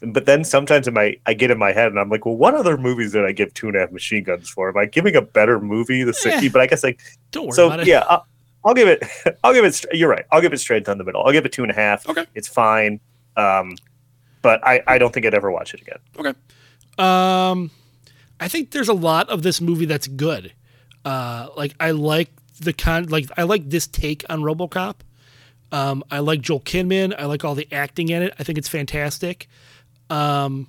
[0.00, 2.54] but then sometimes in my I get in my head and I'm like, well, what
[2.54, 4.68] other movies did I give two and a half machine guns for?
[4.68, 6.46] Am I giving a better movie the sixty?
[6.46, 6.50] Eh.
[6.52, 7.00] But I guess like
[7.32, 7.86] Don't worry so about it.
[7.86, 8.04] yeah.
[8.08, 8.26] I'll,
[8.64, 9.02] I'll give it.
[9.44, 9.84] I'll give it.
[9.92, 10.24] You're right.
[10.30, 11.22] I'll give it straight down the middle.
[11.24, 12.08] I'll give it two and a half.
[12.08, 12.26] Okay.
[12.34, 13.00] it's fine.
[13.36, 13.76] Um,
[14.42, 15.98] but I I don't think I'd ever watch it again.
[16.18, 16.34] Okay.
[16.98, 17.70] Um,
[18.40, 20.52] I think there's a lot of this movie that's good.
[21.04, 22.30] Uh, like I like
[22.60, 24.96] the con, like I like this take on RoboCop.
[25.70, 27.14] Um, I like Joel Kinnaman.
[27.18, 28.34] I like all the acting in it.
[28.38, 29.48] I think it's fantastic.
[30.10, 30.68] Um,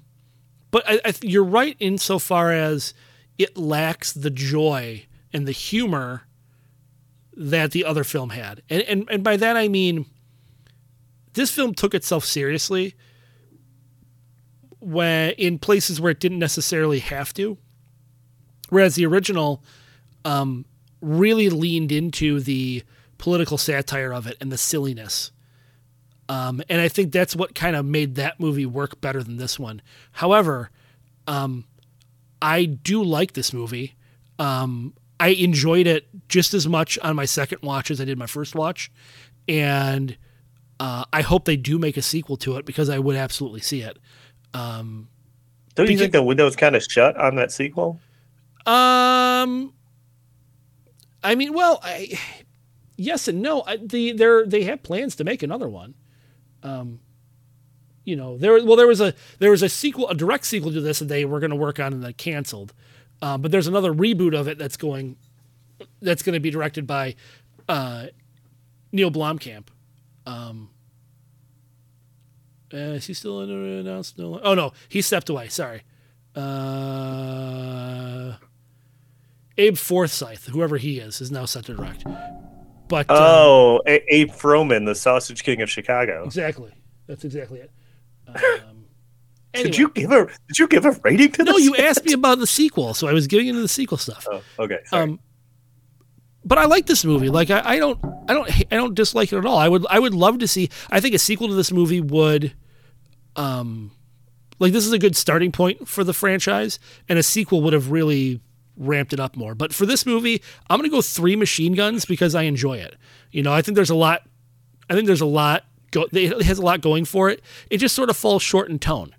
[0.71, 2.93] but I, I, you're right insofar as
[3.37, 6.23] it lacks the joy and the humor
[7.35, 10.05] that the other film had, and and and by that I mean
[11.33, 12.95] this film took itself seriously
[14.79, 17.57] when in places where it didn't necessarily have to.
[18.69, 19.63] Whereas the original
[20.25, 20.65] um,
[21.01, 22.83] really leaned into the
[23.17, 25.31] political satire of it and the silliness.
[26.30, 29.57] Um, and I think that's what kind of made that movie work better than this
[29.59, 29.82] one.
[30.13, 30.69] However,
[31.27, 31.65] um,
[32.41, 33.95] I do like this movie.
[34.38, 38.27] Um, I enjoyed it just as much on my second watch as I did my
[38.27, 38.91] first watch.
[39.47, 40.15] And
[40.80, 43.82] uh, I hope they do make a sequel to it because I would absolutely see
[43.82, 43.97] it.
[44.53, 45.07] Don't
[45.77, 47.99] you Because- think the window's kind of shut on that sequel?
[48.65, 49.73] Um,
[51.23, 52.19] I mean, well, I,
[52.97, 53.63] yes and no.
[53.65, 55.95] I, the they're they have plans to make another one.
[56.64, 56.99] Um,
[58.05, 60.82] you know, there well there was a there was a sequel, a direct sequel to
[60.82, 62.74] this that they were going to work on and then canceled.
[63.22, 65.18] Uh, but there's another reboot of it that's going
[66.01, 67.16] that's going to be directed by
[67.68, 68.07] uh,
[68.91, 69.68] Neil Blomkamp.
[70.26, 70.70] Um,
[72.74, 74.18] uh, is he still announced?
[74.18, 74.39] No.
[74.41, 75.49] Oh no, he stepped away.
[75.49, 75.84] Sorry.
[76.36, 78.36] Uh,
[79.57, 82.05] Abe Forsyth, whoever he is, is now set to direct.
[82.89, 86.23] But uh, Oh, A- Abe Froman, the Sausage King of Chicago.
[86.25, 86.73] exactly,
[87.07, 87.71] that's exactly it.
[89.55, 91.51] Um, Did you give a Did you give a rating to this?
[91.51, 94.27] No, you asked me about the sequel, so I was getting into the sequel stuff.
[94.31, 94.77] Oh, okay.
[94.85, 95.03] Sorry.
[95.03, 95.19] Um,
[96.45, 97.29] but I like this movie.
[97.29, 99.57] Like I, I don't, I don't, I don't dislike it at all.
[99.57, 100.69] I would, I would love to see.
[100.91, 102.53] I think a sequel to this movie would,
[103.35, 103.89] um,
[104.59, 106.77] like this is a good starting point for the franchise,
[107.09, 108.41] and a sequel would have really
[108.80, 109.53] ramped it up more.
[109.53, 112.95] But for this movie, I'm gonna go three machine guns because I enjoy it.
[113.32, 114.23] You know, I think there's a lot.
[114.89, 115.65] I think there's a lot.
[115.91, 117.41] Go, it has a lot going for it.
[117.69, 119.15] It just sort of falls short in tone.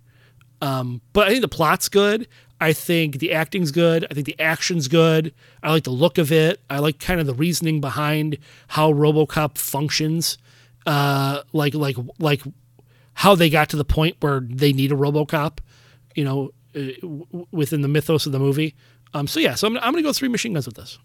[0.62, 2.26] Um, but I think the plot's good.
[2.60, 4.06] I think the acting's good.
[4.10, 5.32] I think the action's good.
[5.62, 6.60] I like the look of it.
[6.68, 8.36] I like kind of the reasoning behind
[8.68, 10.38] how RoboCop functions.
[10.86, 12.42] Uh, like like like
[13.14, 15.58] how they got to the point where they need a RoboCop.
[16.14, 18.74] You know, uh, within the mythos of the movie.
[19.14, 20.98] Um, so yeah, so I'm, I'm gonna go three machine guns with this.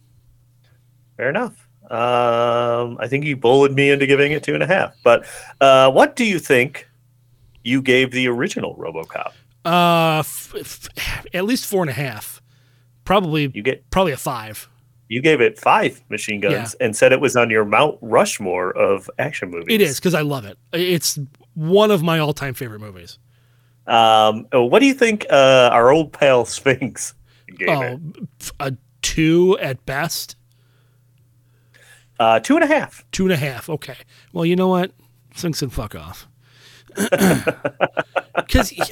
[1.18, 1.68] Fair enough.
[1.90, 4.96] Um, I think you bullied me into giving it two and a half.
[5.04, 5.26] But
[5.62, 6.88] uh, what do you think
[7.64, 9.32] you gave the original RoboCop?
[9.64, 12.42] Uh, f- f- at least four and a half.
[13.06, 14.68] Probably You get probably a five.
[15.10, 19.10] you gave it five machine guns and said it was on your Mount Rushmore of
[19.20, 19.68] action movies.
[19.70, 20.58] It is because I love it.
[20.74, 21.20] It's
[21.54, 23.20] one of my all-time favorite movies.
[23.88, 27.14] Um, what do you think uh, our old pal Sphinx
[27.58, 28.52] gave Oh, it?
[28.60, 30.36] a two at best,
[32.20, 33.06] Uh, two and a half.
[33.12, 33.70] two and a half.
[33.70, 33.98] Okay.
[34.34, 34.92] Well, you know what?
[35.36, 36.28] Sinks and fuck off.
[38.36, 38.84] Because he,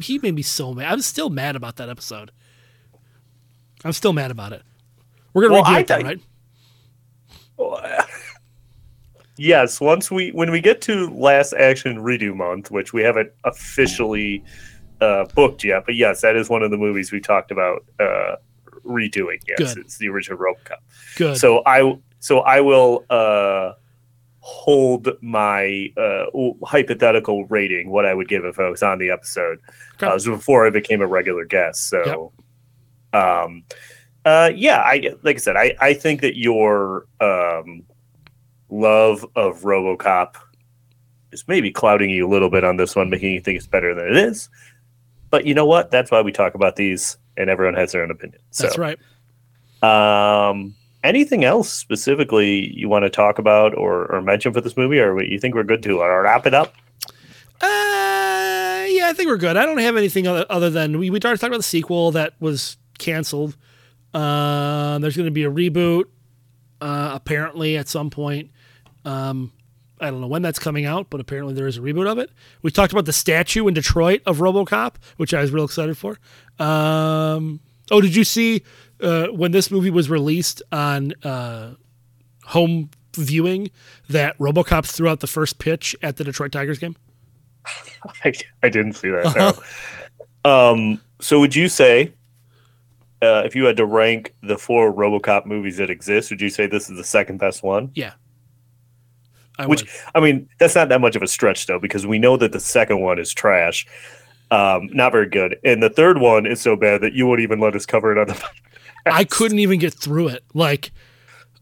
[0.00, 0.92] he made me so mad.
[0.92, 2.30] I'm still mad about that episode.
[3.84, 4.62] I'm still mad about it.
[5.32, 6.22] We're gonna Well, review I it, though, think-
[7.58, 8.08] right?
[9.40, 14.42] Yes, once we when we get to last action redo month, which we haven't officially
[15.00, 18.36] uh, booked yet, but yes, that is one of the movies we talked about uh,
[18.84, 19.40] redoing.
[19.46, 19.84] Yes, Good.
[19.84, 20.78] it's the original RoboCop.
[21.16, 21.36] Good.
[21.36, 23.72] So I so I will uh,
[24.40, 26.26] hold my uh,
[26.64, 29.58] hypothetical rating, what I would give if I was on the episode.
[29.94, 30.06] Okay.
[30.06, 31.88] Uh, this was before I became a regular guest.
[31.88, 32.32] So,
[33.12, 33.64] um,
[34.24, 37.84] uh, yeah, I like I said, I I think that your um,
[38.68, 40.36] love of RoboCop
[41.32, 43.94] is maybe clouding you a little bit on this one, making you think it's better
[43.94, 44.48] than it is.
[45.30, 45.90] But you know what?
[45.90, 48.40] That's why we talk about these, and everyone has their own opinion.
[48.50, 48.98] So, That's right.
[49.82, 50.74] Um,
[51.04, 55.22] anything else specifically you want to talk about or, or mention for this movie, or
[55.22, 56.74] you think we're good to wrap it up?
[57.60, 59.56] Uh, yeah, I think we're good.
[59.56, 62.34] I don't have anything other, other than we we already talked about the sequel that
[62.40, 63.56] was canceled.
[64.14, 66.04] Uh, there's going to be a reboot,
[66.80, 68.50] uh, apparently at some point.
[69.04, 69.52] Um,
[70.00, 72.30] I don't know when that's coming out, but apparently there is a reboot of it.
[72.62, 76.18] We talked about the statue in Detroit of RoboCop, which I was real excited for.
[76.58, 78.62] Um, oh, did you see
[79.00, 81.74] uh, when this movie was released on uh,
[82.44, 83.70] home viewing
[84.08, 86.96] that RoboCop threw out the first pitch at the Detroit Tigers game?
[88.24, 88.32] I,
[88.62, 89.62] I didn't see that.
[90.44, 90.50] No.
[90.70, 92.12] um, so would you say,
[93.20, 96.66] uh, if you had to rank the four RoboCop movies that exist, would you say
[96.66, 97.90] this is the second best one?
[97.94, 98.12] Yeah.
[99.58, 99.90] I Which would.
[100.14, 102.60] I mean, that's not that much of a stretch though, because we know that the
[102.60, 103.86] second one is trash,
[104.50, 107.58] um, not very good, and the third one is so bad that you won't even
[107.60, 108.50] let us cover it on the.
[109.06, 110.44] I couldn't even get through it.
[110.54, 110.90] Like,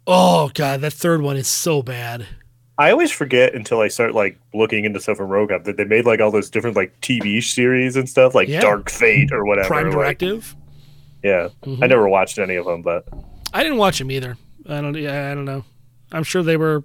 [0.06, 2.26] oh god, that third one is so bad.
[2.78, 6.04] I always forget until I start like looking into stuff from RoboCop that they made
[6.04, 8.60] like all those different like TV series and stuff, like Yeah.
[8.60, 9.68] Dark Fate or whatever.
[9.68, 10.54] Prime like- Directive.
[11.22, 11.82] yeah, Mhm.
[11.82, 13.06] I never watched any of them, but
[13.54, 14.36] I didn't watch them either.
[14.68, 14.94] I don't.
[14.94, 15.64] Yeah, I don't know.
[16.12, 16.84] I'm sure they were,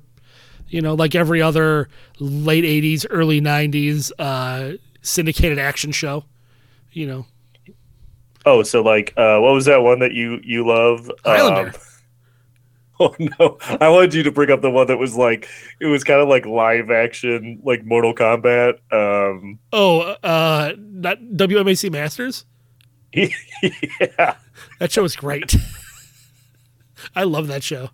[0.72, 6.26] you know, like every other late '80s, early '90s uh, syndicated action show.
[6.92, 7.26] You know,
[8.46, 11.12] oh, so like, uh, what was that one that you you love?
[11.24, 11.70] Highlander.
[11.70, 11.74] Um,
[13.00, 15.48] oh no, I wanted you to bring up the one that was like
[15.80, 18.80] it was kind of like live action, like Mortal Kombat.
[18.92, 22.46] Um, oh, uh, not WMAC Masters.
[23.14, 24.36] yeah,
[24.80, 25.54] That show was great.
[27.16, 27.90] I love that show.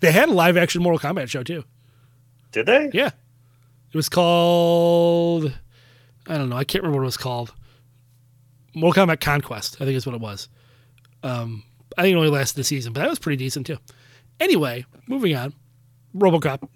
[0.00, 1.64] They had a live action Mortal Kombat show too.
[2.52, 2.90] did they?
[2.92, 3.10] Yeah.
[3.92, 5.52] It was called
[6.26, 7.54] I don't know, I can't remember what it was called.
[8.74, 10.48] Mortal Kombat Conquest, I think is what it was.
[11.22, 11.64] Um
[11.96, 13.78] I think it only lasted a season, but that was pretty decent too.
[14.40, 15.52] Anyway, moving on.
[16.16, 16.68] RoboCop.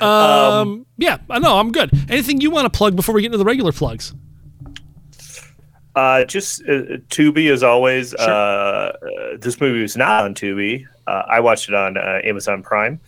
[0.00, 1.90] Um, yeah, I know, I'm good.
[2.08, 4.14] Anything you want to plug before we get into the regular plugs?
[5.94, 8.14] Uh, just uh, Tubi as always.
[8.14, 10.86] Uh, uh, this movie was not on Tubi.
[11.10, 13.00] Uh, I watched it on uh, Amazon Prime.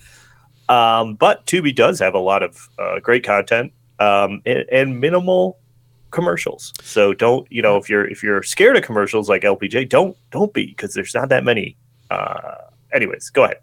[0.69, 5.59] Um, but Tubi does have a lot of uh, great content um, and, and minimal
[6.11, 6.73] commercials.
[6.83, 10.53] So don't you know if you're if you're scared of commercials like LPJ, don't don't
[10.53, 11.77] be because there's not that many.
[12.11, 12.57] Uh,
[12.93, 13.59] anyways, go ahead.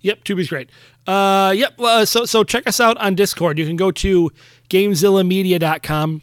[0.00, 0.70] Yep, Tubi's great.
[1.06, 1.78] Uh, yep.
[1.78, 3.58] Uh, so so check us out on Discord.
[3.58, 4.30] You can go to
[4.70, 6.22] GameZillaMedia.com.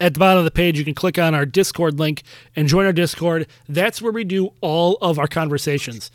[0.00, 2.24] At the bottom of the page, you can click on our Discord link
[2.56, 3.46] and join our Discord.
[3.68, 6.10] That's where we do all of our conversations.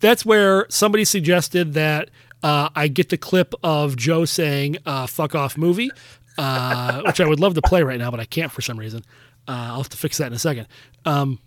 [0.00, 2.10] That's where somebody suggested that
[2.42, 5.90] uh, I get the clip of Joe saying uh, "fuck off" movie,
[6.38, 9.02] uh, which I would love to play right now, but I can't for some reason.
[9.46, 10.66] Uh, I'll have to fix that in a second.
[11.04, 11.38] Um,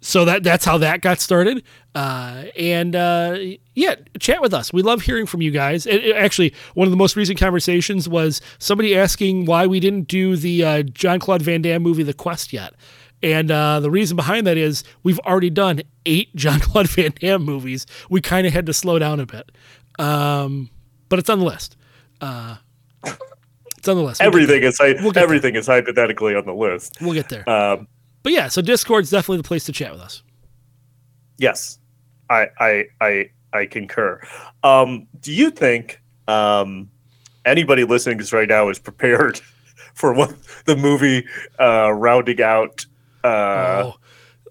[0.00, 1.64] so that that's how that got started.
[1.94, 3.38] Uh, and uh,
[3.74, 4.72] yeah, chat with us.
[4.72, 5.86] We love hearing from you guys.
[5.86, 10.06] It, it- actually, one of the most recent conversations was somebody asking why we didn't
[10.08, 12.74] do the uh, John Claude Van Damme movie, The Quest, yet.
[13.22, 17.42] And uh, the reason behind that is we've already done eight John Claude Van Damme
[17.42, 17.86] movies.
[18.10, 19.50] We kind of had to slow down a bit,
[19.98, 20.70] um,
[21.08, 21.76] but it's on the list.
[22.20, 22.56] Uh,
[23.04, 24.20] it's on the list.
[24.20, 26.96] We'll Everything is hy- We'll everything is hypothetically on the list.
[27.00, 27.48] We'll get there.
[27.48, 27.88] Um,
[28.22, 30.22] But yeah, so Discord's definitely the place to chat with us.
[31.38, 31.78] Yes,
[32.30, 34.20] I I I I concur.
[34.62, 36.90] Um, do you think um,
[37.44, 39.40] anybody listening to this right now is prepared
[39.94, 41.26] for what the movie
[41.60, 42.84] uh, rounding out
[43.26, 43.96] uh, oh,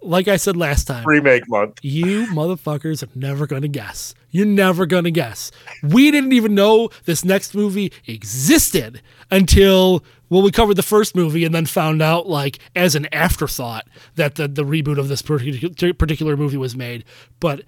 [0.02, 1.80] like I said last time, remake month?
[1.82, 4.14] You motherfuckers are never gonna guess.
[4.32, 5.52] You're never gonna guess.
[5.84, 9.02] We didn't even know this next movie existed
[9.32, 13.88] until well, we covered the first movie and then found out, like, as an afterthought,
[14.16, 17.06] that the, the reboot of this particular particular movie was made.
[17.40, 17.62] But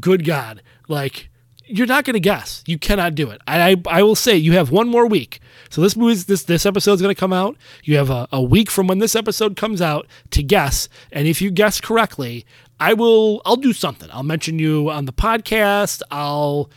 [0.00, 1.30] good God, like,
[1.68, 2.62] you're not gonna guess.
[2.66, 3.40] You cannot do it.
[3.46, 5.40] I I, will say you have one more week.
[5.70, 7.56] So this movie's this this episode's gonna come out.
[7.84, 10.88] You have a, a week from when this episode comes out to guess.
[11.12, 12.44] And if you guess correctly,
[12.80, 14.08] I will I'll do something.
[14.12, 16.02] I'll mention you on the podcast.
[16.10, 16.70] I'll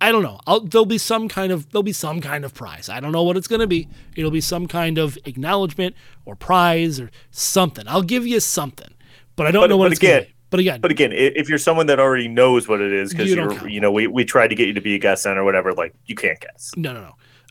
[0.00, 0.40] I don't know.
[0.48, 2.88] I'll, there'll be some kind of there'll be some kind of prize.
[2.88, 3.88] I don't know what it's going to be.
[4.16, 7.86] It'll be some kind of acknowledgement or prize or something.
[7.86, 8.94] I'll give you something,
[9.36, 10.34] but I don't But- know what it's going to be.
[10.52, 13.36] But again, But again, if you're someone that already knows what it is because you
[13.36, 13.70] you're, count.
[13.72, 15.72] you know we, we tried to get you to be a guest on or whatever,
[15.72, 16.70] like you can't guess.
[16.76, 17.00] no, no,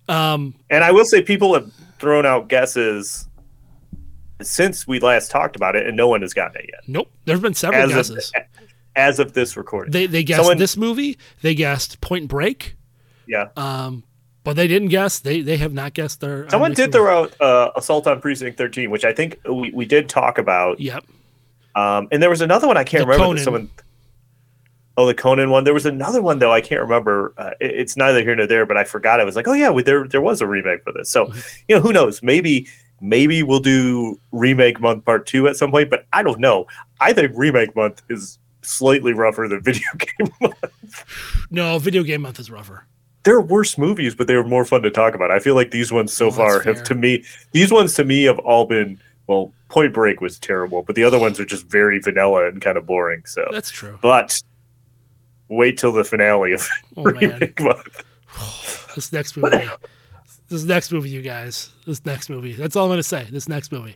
[0.08, 0.14] no.
[0.16, 3.28] Um, And I will say people have thrown out guesses
[4.42, 6.82] since we last talked about it, and no one has gotten it yet.
[6.88, 7.12] nope.
[7.26, 8.32] There's been several As guesses.
[8.36, 8.44] of,
[8.96, 11.18] as of this recording, They they guessed Someone- this movie.
[11.42, 12.76] They guessed Point Break.
[13.28, 14.04] yeah, Um,
[14.44, 15.20] but they didn't guess.
[15.20, 16.50] They they have not guessed their.
[16.50, 20.10] Someone did throw out uh, Assault on Precinct 13, which I think we, we did
[20.10, 20.80] talk about.
[20.80, 21.04] Yep.
[21.76, 23.24] Um, and there was another one I can't The remember.
[23.26, 23.36] Conan.
[23.38, 23.70] That someone.
[24.98, 25.64] Oh, the Conan one.
[25.64, 27.34] There was another one though I can't remember.
[27.38, 29.20] Uh, it- it's neither here nor there, but I forgot.
[29.20, 31.10] I was like, oh yeah, we, there there was a remake for this.
[31.10, 31.40] So Mm-hmm.
[31.70, 32.22] you know, who knows?
[32.22, 32.68] Maybe
[33.00, 35.90] maybe we'll do remake month part two at some point.
[35.90, 36.68] But I don't know.
[37.00, 40.56] I think remake month is slightly rougher than video game month.
[41.50, 42.86] No, video game month is rougher.
[43.24, 45.30] There are worse movies, but they were more fun to talk about.
[45.32, 46.86] I feel like these ones so Well, that's far have fair.
[46.86, 49.00] to me these ones to me have all been
[49.32, 49.54] well.
[49.70, 52.86] Point Break was terrible, but the other ones are just very vanilla and kind of
[52.86, 53.24] boring.
[53.26, 53.98] So That's true.
[54.02, 54.38] but
[55.48, 56.68] wait till the finale of
[56.98, 58.04] Oh man, remake month.
[58.96, 59.70] this next movie,
[60.50, 62.52] this next movie, you guys, this next movie.
[62.52, 63.28] That's all I'm gonna say.
[63.32, 63.96] This next movie.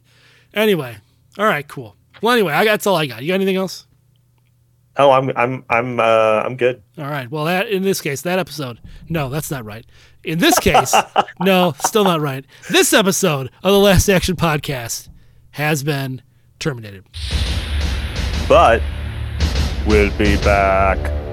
[0.53, 0.95] Anyway,
[1.37, 1.97] all right, cool.
[2.21, 3.21] Well, anyway, I that's all I got.
[3.21, 3.85] You got anything else?
[4.95, 6.81] Oh, I'm I'm I'm uh I'm good.
[6.97, 7.29] All right.
[7.29, 8.79] Well, that in this case, that episode.
[9.09, 9.85] No, that's not right.
[10.23, 10.95] In this case,
[11.41, 12.45] no, still not right.
[12.69, 15.09] This episode of the Last Action Podcast
[15.55, 16.21] has been
[16.59, 17.05] terminated.
[18.49, 18.81] But
[19.87, 21.24] we'll be back.